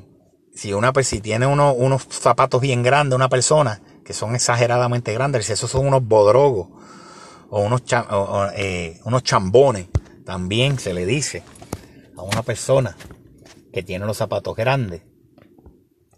si 0.55 0.73
una, 0.73 0.91
si 1.03 1.21
tiene 1.21 1.47
unos 1.47 2.07
zapatos 2.09 2.61
bien 2.61 2.83
grandes, 2.83 3.15
una 3.15 3.29
persona, 3.29 3.83
que 4.05 4.15
son 4.15 4.35
exageradamente 4.35 5.13
grandes, 5.13 5.51
esos 5.51 5.71
son 5.71 5.87
unos 5.87 6.03
bodrogos 6.03 6.69
o 7.51 7.61
unos, 7.61 7.83
eh, 8.57 8.99
unos 9.05 9.23
chambones, 9.23 9.87
también 10.25 10.79
se 10.79 10.95
le 10.95 11.05
dice 11.05 11.43
a 12.17 12.23
una 12.23 12.43
persona 12.43 12.97
que 13.73 13.83
tiene 13.83 14.07
los 14.07 14.17
zapatos 14.17 14.57
grandes. 14.57 15.03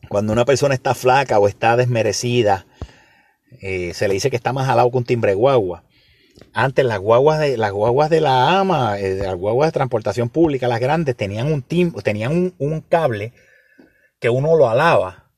Cuando 0.09 0.33
una 0.33 0.45
persona 0.45 0.75
está 0.75 0.95
flaca 0.95 1.39
o 1.41 1.49
está 1.49 1.77
desmerecida, 1.77 2.67
eh, 3.61 3.93
se 3.93 4.07
le 4.07 4.15
dice 4.15 4.31
que 4.31 4.37
está 4.37 4.53
más 4.53 4.69
alado 4.69 4.91
que 4.91 4.97
un 4.99 5.05
timbre 5.05 5.35
guagua. 5.35 5.85
Antes 6.53 6.85
las 6.85 6.99
guaguas 6.99 7.41
de 7.41 7.57
las 7.57 7.73
guaguas 7.73 8.11
de 8.11 8.21
la 8.21 8.59
AMA, 8.59 8.99
eh, 8.99 9.17
las 9.17 9.35
guaguas 9.35 9.69
de 9.69 9.73
transportación 9.73 10.29
pública, 10.29 10.69
las 10.69 10.81
grandes, 10.81 11.17
tenían 11.17 11.53
un 11.53 11.63
tenían 12.03 12.55
un, 12.59 12.81
cable 12.81 13.33
que 14.21 14.31
uno 14.31 14.57
lo 14.57 14.69
alaba 14.69 15.31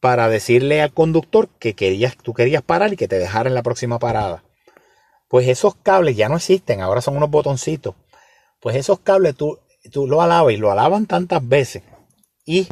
para 0.00 0.28
decirle 0.28 0.82
al 0.82 0.92
conductor 0.92 1.48
que 1.58 1.74
querías, 1.74 2.16
tú 2.16 2.34
querías 2.34 2.62
parar 2.62 2.92
y 2.92 2.96
que 2.96 3.08
te 3.08 3.18
dejara 3.18 3.48
en 3.48 3.54
la 3.54 3.62
próxima 3.62 3.98
parada. 3.98 4.44
Pues 5.28 5.48
esos 5.48 5.74
cables 5.76 6.16
ya 6.16 6.28
no 6.28 6.36
existen, 6.36 6.80
ahora 6.80 7.00
son 7.00 7.16
unos 7.16 7.30
botoncitos. 7.30 7.94
Pues 8.60 8.76
esos 8.76 9.00
cables 9.00 9.34
tú, 9.34 9.58
tú 9.92 10.06
lo 10.06 10.22
alabas 10.22 10.52
y 10.52 10.56
lo 10.56 10.70
alaban 10.70 11.06
tantas 11.06 11.46
veces. 11.46 11.82
Y 12.44 12.68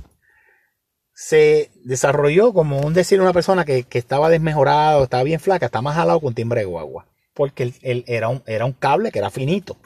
se 1.14 1.70
desarrolló 1.84 2.52
como 2.52 2.80
un 2.80 2.94
decir 2.94 3.20
una 3.20 3.32
persona 3.32 3.64
que, 3.64 3.86
estaba 3.92 4.28
desmejorado, 4.28 5.04
estaba 5.04 5.22
bien 5.22 5.40
flaca, 5.40 5.66
está 5.66 5.80
más 5.80 5.94
jalado 5.94 6.20
con 6.20 6.34
timbre 6.34 6.60
de 6.60 6.66
guagua. 6.66 7.06
Porque 7.34 7.72
era, 7.82 8.28
un, 8.28 8.42
era 8.46 8.64
un 8.64 8.72
cable 8.72 9.10
que 9.10 9.18
era 9.18 9.30
finito. 9.30 9.78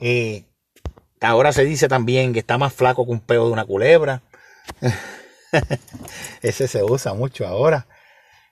Eh, 0.00 0.44
ahora 1.20 1.52
se 1.52 1.64
dice 1.64 1.88
también 1.88 2.32
que 2.32 2.40
está 2.40 2.58
más 2.58 2.72
flaco 2.72 3.04
que 3.04 3.12
un 3.12 3.20
peo 3.20 3.46
de 3.46 3.52
una 3.52 3.64
culebra. 3.64 4.22
Ese 6.42 6.68
se 6.68 6.82
usa 6.82 7.14
mucho 7.14 7.46
ahora. 7.46 7.86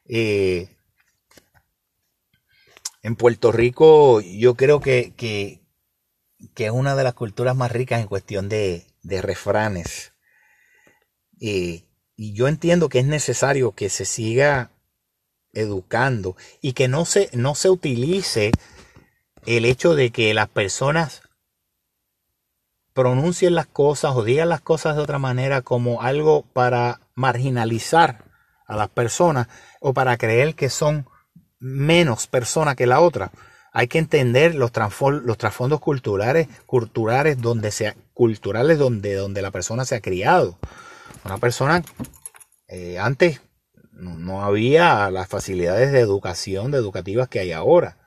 Eh, 0.07 0.69
en 3.03 3.17
Puerto 3.17 3.53
Rico 3.53 4.21
yo 4.21 4.55
creo 4.55 4.81
que, 4.81 5.13
que, 5.17 5.61
es 6.57 6.71
una 6.71 6.95
de 6.95 7.05
las 7.05 7.15
culturas 7.15 7.57
más 7.57 7.73
ricas 7.73 8.01
en 8.01 8.07
cuestión 8.07 8.49
de, 8.49 8.87
refranes. 9.03 10.13
y 11.39 11.85
yo 12.17 12.49
entiendo 12.49 12.89
que 12.89 13.01
es 13.01 13.07
necesario 13.07 13.73
que 13.73 13.91
se 13.91 14.05
siga 14.05 14.74
educando 15.55 16.37
y 16.61 16.73
que 16.73 16.88
no 16.88 17.05
se, 17.05 17.31
no 17.33 17.55
se 17.55 17.71
utilice 17.71 18.53
el 19.47 19.64
hecho 19.64 19.95
de 19.95 20.11
que 20.11 20.35
las 20.35 20.49
personas 20.49 21.23
pronuncien 22.95 23.55
las 23.55 23.67
cosas 23.67 24.14
o 24.14 24.25
digan 24.25 24.49
las 24.49 24.61
cosas 24.61 24.97
de 24.97 25.03
otra 25.03 25.19
manera 25.19 25.62
como 25.62 26.03
algo 26.03 26.43
para 26.53 27.01
marginalizar 27.14 28.25
a 28.67 28.77
las 28.77 28.88
personas 28.88 29.49
o 29.81 29.93
para 29.93 30.17
creer 30.17 30.55
que 30.55 30.71
son 30.71 31.07
menos 31.59 32.27
personas 32.27 32.77
que 32.77 32.87
la 32.87 33.01
otra. 33.01 33.33
Hay 33.73 33.88
que 33.88 33.99
entender 33.99 34.55
los, 34.55 34.71
los 35.25 35.38
trasfondos 35.38 35.81
culturales, 35.81 36.47
culturales 36.64 37.40
donde 37.40 37.73
sea, 37.73 37.97
culturales 38.14 38.79
donde, 38.79 39.14
donde 39.14 39.43
la 39.43 39.51
persona 39.51 39.85
se 39.85 39.97
ha 39.97 40.01
criado. 40.01 40.57
Una 41.25 41.38
persona 41.38 41.83
eh, 42.69 42.99
antes 42.99 43.40
no 43.94 44.44
había 44.44 45.11
las 45.11 45.28
facilidades 45.28 45.92
de 45.92 46.00
educación, 46.00 46.70
de 46.70 46.78
educativas 46.78 47.28
que 47.28 47.40
hay 47.40 47.52
ahora. 47.52 47.98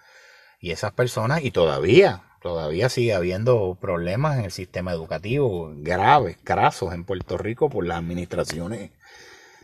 Y 0.59 0.71
esas 0.71 0.91
personas, 0.91 1.43
y 1.43 1.51
todavía, 1.51 2.23
todavía 2.41 2.89
sigue 2.89 3.13
habiendo 3.13 3.77
problemas 3.79 4.37
en 4.37 4.45
el 4.45 4.51
sistema 4.51 4.91
educativo 4.91 5.71
graves, 5.77 6.37
grasos 6.43 6.93
en 6.93 7.03
Puerto 7.03 7.37
Rico 7.37 7.69
por 7.69 7.85
las 7.85 7.97
administraciones 7.97 8.91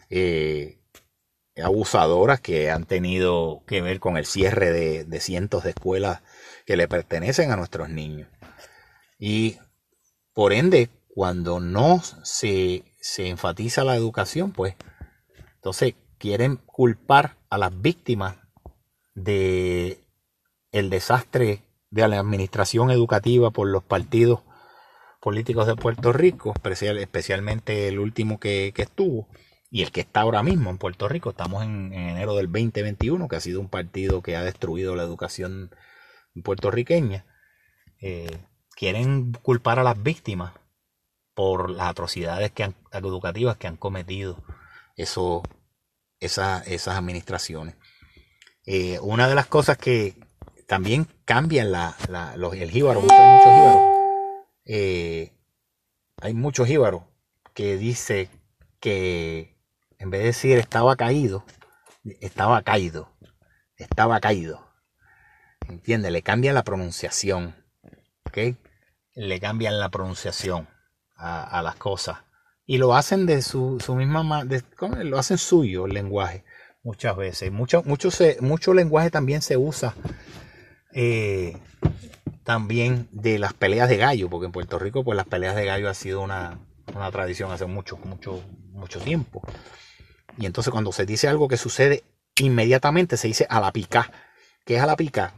eh, 0.10 0.80
abusadoras 1.62 2.40
que 2.42 2.72
han 2.72 2.86
tenido 2.86 3.64
que 3.68 3.82
ver 3.82 4.00
con 4.00 4.18
el 4.18 4.26
cierre 4.26 4.72
de, 4.72 5.20
cientos 5.20 5.64
de 5.64 5.72
escuelas 5.72 6.22
que 6.66 6.78
le 6.78 6.88
pertenecen 6.88 7.52
a 7.52 7.56
nuestros 7.56 7.90
niños. 7.90 8.28
Y 9.20 9.58
por 10.34 10.54
ende, 10.54 10.90
cuando 11.10 11.60
no 11.60 12.02
se, 12.24 12.84
se 13.02 13.28
enfatiza 13.28 13.84
la 13.84 13.96
educación, 13.96 14.52
pues 14.52 14.76
entonces 15.56 15.96
quieren 16.24 16.56
culpar 16.56 17.36
a 17.50 17.58
las 17.58 17.82
víctimas 17.82 18.38
de 19.14 20.08
el 20.72 20.90
desastre 20.90 21.64
de 21.90 22.08
la 22.08 22.18
administración 22.18 22.92
educativa 22.92 23.52
por 23.52 23.68
los 23.68 23.84
partidos 23.84 24.40
políticos 25.20 25.68
de 25.68 25.76
Puerto 25.76 26.14
Rico, 26.14 26.54
especialmente 26.56 27.90
el 27.90 28.00
último 28.00 28.40
que, 28.40 28.72
estuvo 28.74 29.28
y 29.70 29.82
el 29.82 29.92
que 29.92 30.00
está 30.00 30.22
ahora 30.22 30.44
mismo 30.44 30.70
en 30.70 30.78
Puerto 30.78 31.10
Rico. 31.10 31.32
Estamos 31.32 31.62
en, 31.62 31.92
enero 31.92 32.38
del 32.38 32.50
2021, 32.50 33.28
que 33.28 33.36
ha 33.36 33.42
sido 33.42 33.60
un 33.60 33.68
partido 33.68 34.22
que 34.22 34.38
ha 34.38 34.44
destruido 34.44 34.96
la 34.96 35.04
educación 35.04 35.72
puertorriqueña. 36.42 37.26
Eh, 38.00 38.32
quieren 38.78 39.34
culpar 39.34 39.78
a 39.78 39.84
las 39.84 40.02
víctimas 40.02 40.54
por 41.34 41.70
las 41.70 41.90
atrocidades 41.90 42.50
que 42.52 42.74
educativas 42.94 43.58
que 43.58 43.68
han 43.68 43.76
cometido 43.76 44.42
esas 46.24 46.88
administraciones. 46.88 47.76
Eh, 48.66 49.00
una 49.02 49.28
de 49.28 49.36
las 49.36 49.48
cosas 49.48 49.78
que, 49.78 50.16
también 50.68 51.08
cambian 51.26 51.72
la, 51.72 51.96
los, 52.36 52.56
el 52.56 52.72
jíbaro. 52.72 53.02
Hay 53.02 53.06
muchos 53.06 53.54
jíbaros. 53.54 53.82
Eh, 54.66 55.34
hay 56.22 56.34
muchos 56.34 56.68
jíbaros 56.68 57.04
que 57.54 57.78
dice 57.78 58.30
que 58.80 59.58
en 60.00 60.10
vez 60.10 60.22
de 60.22 60.28
decir 60.28 60.58
estaba 60.58 60.96
caído, 60.96 61.46
estaba 62.22 62.62
caído. 62.64 63.10
Estaba 63.78 64.20
caído. 64.20 64.68
¿Entiendes? 65.68 66.12
Le 66.12 66.22
cambian 66.22 66.56
la 66.56 66.64
pronunciación. 66.64 67.56
¿Ok? 68.26 68.58
Le 69.16 69.40
cambian 69.40 69.80
la 69.80 69.90
pronunciación 69.90 70.68
a, 71.16 71.62
las 71.62 71.76
cosas. 71.76 72.20
Y 72.66 72.78
lo 72.78 72.96
hacen 72.96 73.26
de 73.26 73.42
su, 73.42 73.80
su 73.84 73.96
misma... 73.96 74.46
De, 74.46 74.64
lo 75.04 75.20
hacen 75.20 75.38
suyo 75.38 75.86
el 75.86 75.94
lenguaje 75.94 76.44
muchas 76.84 77.16
veces. 77.16 77.52
Mucho, 77.52 77.84
mucho, 77.84 78.74
lenguaje 78.74 79.10
también 79.10 79.42
se 79.42 79.58
usa 79.58 79.96
eh, 80.94 81.58
también 82.44 83.08
de 83.12 83.40
las 83.40 83.54
peleas 83.54 83.90
de 83.90 83.98
gallo, 83.98 84.30
porque 84.30 84.46
en 84.46 84.52
Puerto 84.52 84.78
Rico 84.78 85.04
pues 85.04 85.16
las 85.16 85.26
peleas 85.26 85.56
de 85.56 85.66
gallo 85.66 85.90
ha 85.90 85.94
sido 85.94 86.22
una, 86.22 86.60
tradición 87.12 87.52
hace 87.52 87.66
mucho, 87.66 87.98
mucho, 87.98 88.44
mucho 88.72 89.00
tiempo. 89.00 89.42
Y 90.38 90.46
entonces 90.46 90.72
cuando 90.72 90.92
se 90.92 91.06
dice 91.06 91.28
algo 91.28 91.48
que 91.48 91.58
sucede 91.58 92.04
inmediatamente 92.36 93.18
se 93.18 93.28
dice 93.28 93.46
a 93.50 93.60
la 93.60 93.72
pica. 93.72 94.12
que 94.66 94.76
es 94.76 94.82
a 94.82 94.86
la 94.86 94.96
pica? 94.96 95.36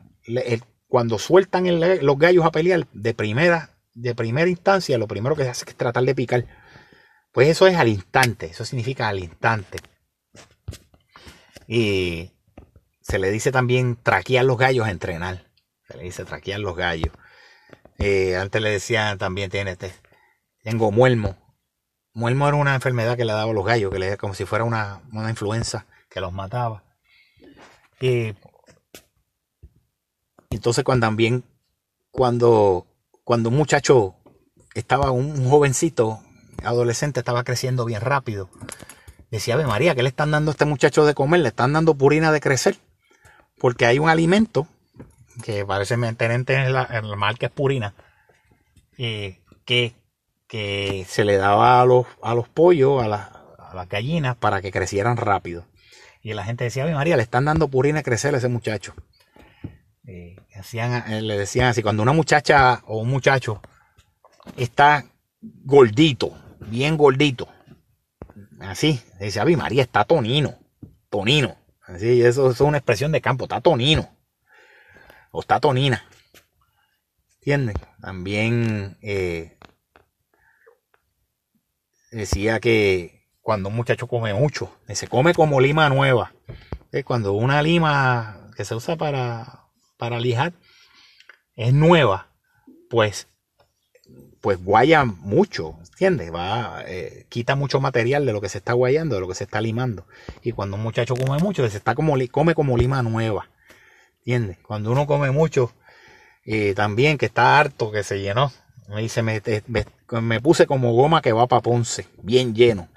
cuando 0.87 1.19
sueltan 1.19 1.65
los 1.79 2.17
gallos 2.17 2.45
a 2.45 2.51
pelear 2.51 2.87
de 2.93 3.13
primera, 3.13 3.75
de 3.93 4.15
primera 4.15 4.49
instancia, 4.49 4.97
lo 4.97 5.07
primero 5.07 5.35
que 5.35 5.43
se 5.43 5.49
hace 5.49 5.65
es 5.67 5.75
tratar 5.75 6.03
de 6.03 6.15
picar. 6.15 6.45
Pues 7.35 7.49
eso 7.49 7.67
es 7.67 7.75
al 7.75 7.89
instante, 7.89 8.45
eso 8.45 8.63
significa 8.63 9.09
al 9.09 9.19
instante. 9.19 9.79
Y 11.67 12.31
se 13.01 13.19
le 13.19 13.29
dice 13.29 13.51
también 13.51 13.97
traquear 14.01 14.45
los 14.45 14.57
gallos 14.57 14.87
entrenar. 14.87 15.43
Se 15.85 15.97
le 15.97 16.03
dice 16.03 16.23
traquear 16.23 16.61
los 16.61 16.77
gallos. 16.77 17.11
Eh, 17.97 18.37
antes 18.37 18.61
le 18.61 18.69
decían 18.69 19.17
también, 19.17 19.51
tiene 19.51 19.71
este, 19.71 19.93
tengo 20.63 20.93
muelmo. 20.93 21.35
Muelmo 22.13 22.47
era 22.47 22.55
una 22.55 22.73
enfermedad 22.73 23.17
que 23.17 23.25
le 23.25 23.33
daba 23.33 23.51
a 23.51 23.53
los 23.53 23.65
gallos, 23.65 23.91
que 23.91 23.99
le 23.99 24.15
como 24.15 24.33
si 24.33 24.45
fuera 24.45 24.63
una, 24.63 25.01
influenza 25.29 25.87
que 26.09 26.21
los 26.21 26.31
mataba. 26.31 26.85
Y 27.99 28.33
entonces 30.51 30.85
cuando 30.85 31.05
también, 31.05 31.43
cuando, 32.11 32.87
cuando 33.25 33.49
un 33.49 33.57
muchacho 33.57 34.15
estaba, 34.73 35.11
un 35.11 35.49
jovencito, 35.49 36.21
adolescente, 36.65 37.19
estaba 37.19 37.43
creciendo 37.43 37.85
bien 37.85 38.01
rápido, 38.01 38.49
decía, 39.31 39.55
Ave 39.55 39.65
María, 39.65 39.95
¿qué 39.95 40.03
le 40.03 40.09
están 40.09 40.31
dando 40.31 40.51
a 40.51 40.53
este 40.53 40.65
muchacho 40.65 41.05
de 41.05 41.13
comer? 41.13 41.41
Le 41.41 41.49
están 41.49 41.73
dando 41.73 41.95
purina 41.95 42.31
de 42.31 42.41
crecer 42.41 42.77
porque 43.59 43.85
hay 43.85 43.99
un 43.99 44.09
alimento 44.09 44.67
que 45.43 45.65
parece 45.65 45.97
mantenente 45.97 46.55
en, 46.55 46.73
la, 46.73 46.87
en 46.91 47.05
mal 47.17 47.37
que 47.37 47.47
es 47.47 47.51
purina, 47.51 47.93
que, 48.95 49.41
que 50.47 51.05
se 51.07 51.25
le 51.25 51.37
daba 51.37 51.81
a 51.81 51.85
los, 51.85 52.05
a 52.21 52.33
los 52.35 52.47
pollos, 52.47 53.03
a, 53.03 53.07
las 53.07 53.89
gallinas, 53.89 54.37
para 54.37 54.61
que 54.61 54.71
crecieran 54.71 55.17
rápido. 55.17 55.65
Y 56.21 56.33
la 56.33 56.45
gente 56.45 56.63
decía, 56.63 56.85
María, 56.85 57.17
le 57.17 57.23
están 57.23 57.45
dando 57.45 57.67
purina 57.67 57.99
a 57.99 58.03
crecer 58.03 58.33
a 58.33 58.37
ese 58.37 58.47
muchacho. 58.47 58.93
Eh, 60.07 60.37
le 61.21 61.37
decían 61.37 61.67
así, 61.67 61.83
cuando 61.83 62.03
una 62.03 62.13
muchacha 62.13 62.81
o 62.85 62.99
un 62.99 63.09
muchacho 63.09 63.61
está 64.55 65.05
gordito, 65.41 66.37
bien 66.59 66.97
gordito, 66.97 67.47
así, 68.59 69.01
dice, 69.19 69.39
Ave 69.39 69.57
María, 69.57 69.83
está 69.83 70.03
tonino, 70.05 70.57
tonino. 71.09 71.57
Así, 71.81 72.23
eso, 72.23 72.49
es 72.49 72.61
una 72.61 72.77
expresión 72.77 73.11
de 73.11 73.21
campo, 73.21 73.45
está 73.45 73.61
tonino. 73.61 74.09
O 75.31 75.41
está 75.41 75.59
tonina. 75.59 76.03
¿Entienden? 77.35 77.75
También 78.01 78.97
eh, 79.01 79.57
decía 82.11 82.59
que 82.59 83.27
cuando 83.41 83.69
un 83.69 83.75
muchacho 83.75 84.07
come 84.07 84.33
mucho, 84.33 84.75
se 84.87 85.07
come 85.07 85.33
como 85.33 85.61
lima 85.61 85.87
nueva. 85.89 86.33
Cuando 87.03 87.33
una 87.33 87.61
lima 87.61 88.49
que 88.55 88.63
se 88.63 88.73
usa 88.73 88.95
para, 88.95 89.67
para 89.97 90.19
lijar 90.19 90.53
es 91.55 91.73
nueva, 91.73 92.31
pues, 92.89 93.27
pues 94.45 94.63
guaya 94.63 95.05
mucho, 95.05 95.75
¿Entiendes? 95.93 96.31
Va, 96.31 96.83
eh, 96.85 97.25
quita 97.29 97.55
mucho 97.55 97.79
material 97.79 98.27
de 98.27 98.31
lo 98.31 98.41
que 98.41 98.47
se 98.47 98.59
está 98.59 98.73
guayando, 98.73 99.15
de 99.15 99.21
lo 99.21 99.27
que 99.27 99.33
se 99.33 99.45
está 99.45 99.59
limando. 99.59 100.05
Y 100.43 100.51
cuando 100.51 100.77
un 100.77 100.83
muchacho 100.83 101.15
come 101.15 101.39
mucho, 101.39 101.67
se 101.67 101.75
está 101.75 101.95
como, 101.95 102.13
come 102.29 102.53
como 102.53 102.77
lima 102.77 103.01
nueva. 103.01 103.49
¿Entiendes? 104.19 104.59
Cuando 104.59 104.91
uno 104.91 105.07
come 105.07 105.31
mucho, 105.31 105.73
eh, 106.45 106.75
también 106.75 107.17
que 107.17 107.25
está 107.25 107.57
harto, 107.57 107.91
que 107.91 108.03
se 108.03 108.21
llenó. 108.21 108.51
Me 108.87 109.01
dice, 109.01 109.23
me, 109.23 109.41
me, 110.21 110.41
puse 110.41 110.67
como 110.67 110.93
goma 110.93 111.23
que 111.23 111.33
va 111.33 111.47
para 111.47 111.63
Ponce, 111.63 112.05
bien 112.21 112.53
lleno. 112.53 112.87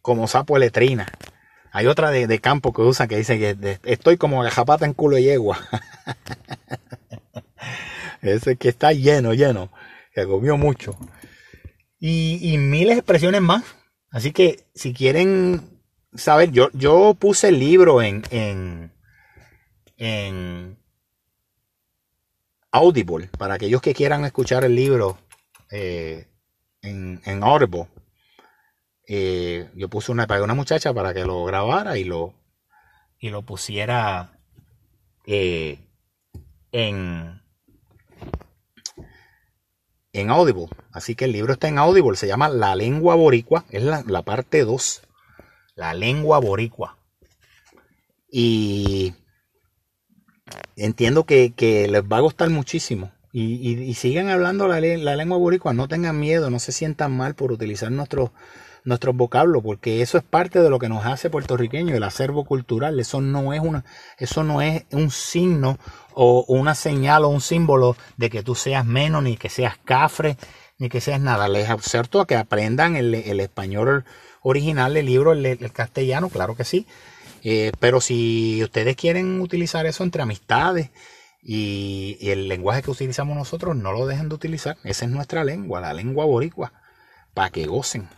como 0.00 0.28
sapo 0.28 0.54
de 0.54 0.60
letrina. 0.60 1.12
Hay 1.72 1.88
otra 1.88 2.10
de, 2.10 2.40
campo 2.40 2.72
que 2.72 2.80
usan 2.80 3.06
que 3.06 3.18
dice 3.18 3.38
que 3.38 3.78
estoy 3.84 4.16
como 4.16 4.42
gajapata 4.42 4.86
en 4.86 4.94
culo 4.94 5.16
de 5.16 5.24
yegua. 5.24 5.58
Ese 8.22 8.56
que 8.56 8.70
está 8.70 8.94
lleno, 8.94 9.34
lleno. 9.34 9.70
Comió 10.26 10.56
mucho. 10.56 10.96
Y, 11.98 12.56
miles 12.58 12.96
de 12.96 13.00
expresiones 13.00 13.42
más. 13.42 13.64
Así 14.10 14.32
que 14.32 14.64
si 14.74 14.94
quieren 14.94 15.82
saber, 16.14 16.50
yo, 16.50 16.70
yo 16.72 17.14
puse 17.14 17.48
el 17.48 17.58
libro 17.58 18.02
en, 18.02 18.22
en, 18.30 18.92
en 19.96 20.78
Audible 22.72 23.28
para 23.38 23.54
aquellos 23.54 23.82
que 23.82 23.94
quieran 23.94 24.24
escuchar 24.24 24.64
el 24.64 24.74
libro 24.74 25.18
eh, 25.70 26.26
en, 26.82 27.20
en 27.24 27.42
Audible. 27.42 27.88
Eh, 29.06 29.68
yo 29.74 29.88
puse 29.88 30.12
una, 30.12 30.26
pagué 30.26 30.42
una 30.42 30.54
muchacha 30.54 30.94
para 30.94 31.12
que 31.12 31.24
lo 31.24 31.44
grabara 31.44 31.98
y 31.98 32.04
lo, 32.04 32.32
y 33.18 33.30
lo 33.30 33.42
pusiera 33.42 34.38
eh, 35.26 35.78
en, 36.72 37.39
en 40.12 40.30
Audible. 40.30 40.68
Así 40.92 41.14
que 41.14 41.26
el 41.26 41.32
libro 41.32 41.52
está 41.52 41.68
en 41.68 41.78
Audible, 41.78 42.16
se 42.16 42.26
llama 42.26 42.48
La 42.48 42.74
lengua 42.74 43.14
boricua, 43.14 43.64
es 43.70 43.82
la, 43.82 44.22
parte 44.22 44.64
2, 44.64 45.02
la 45.76 45.94
lengua 45.94 46.38
boricua. 46.38 46.98
Y 48.30 49.14
entiendo 50.76 51.24
que, 51.24 51.52
les 51.58 52.02
va 52.02 52.18
a 52.18 52.20
gustar 52.20 52.50
muchísimo. 52.50 53.12
Y, 53.32 53.70
y, 53.84 53.94
sigan 53.94 54.28
hablando 54.28 54.66
la, 54.66 54.80
la 54.80 55.16
lengua 55.16 55.38
boricua, 55.38 55.72
no 55.72 55.86
tengan 55.86 56.18
miedo, 56.18 56.50
no 56.50 56.58
se 56.58 56.72
sientan 56.72 57.16
mal 57.16 57.36
por 57.36 57.52
utilizar 57.52 57.92
nuestros 57.92 58.30
nuestros 58.84 59.16
vocablos, 59.16 59.62
porque 59.62 60.02
eso 60.02 60.18
es 60.18 60.24
parte 60.24 60.60
de 60.60 60.70
lo 60.70 60.78
que 60.78 60.88
nos 60.88 61.04
hace 61.04 61.30
puertorriqueños, 61.30 61.96
el 61.96 62.02
acervo 62.02 62.44
cultural. 62.44 62.98
Eso 62.98 63.20
no 63.20 63.52
es 63.52 63.60
una, 63.60 63.84
eso 64.18 64.44
no 64.44 64.62
es 64.62 64.84
un 64.92 65.10
signo 65.10 65.78
o 66.14 66.44
una 66.48 66.74
señal 66.74 67.24
o 67.24 67.28
un 67.28 67.40
símbolo 67.40 67.96
de 68.16 68.30
que 68.30 68.42
tú 68.42 68.54
seas 68.54 68.84
menos, 68.84 69.22
ni 69.22 69.36
que 69.36 69.48
seas 69.48 69.78
cafre, 69.84 70.36
ni 70.78 70.88
que 70.88 71.00
seas 71.00 71.20
nada. 71.20 71.48
Les 71.48 71.70
exhorto 71.70 72.20
a 72.20 72.26
que 72.26 72.36
aprendan 72.36 72.96
el, 72.96 73.14
español 73.40 74.04
original 74.42 74.94
del 74.94 75.06
libro, 75.06 75.32
el, 75.32 75.72
castellano, 75.72 76.28
claro 76.28 76.56
que 76.56 76.64
sí. 76.64 76.86
Eh, 77.42 77.72
pero 77.80 78.00
si 78.00 78.62
ustedes 78.62 78.96
quieren 78.96 79.40
utilizar 79.40 79.86
eso 79.86 80.04
entre 80.04 80.22
amistades 80.22 80.90
y, 81.42 82.18
y, 82.20 82.30
el 82.30 82.48
lenguaje 82.48 82.82
que 82.82 82.90
utilizamos 82.90 83.36
nosotros, 83.36 83.76
no 83.76 83.92
lo 83.92 84.06
dejen 84.06 84.28
de 84.28 84.34
utilizar. 84.34 84.76
Esa 84.84 85.06
es 85.06 85.10
nuestra 85.10 85.44
lengua, 85.44 85.80
la 85.80 85.94
lengua 85.94 86.26
boricua, 86.26 86.72
para 87.32 87.50
que 87.50 87.66
gocen. 87.66 88.08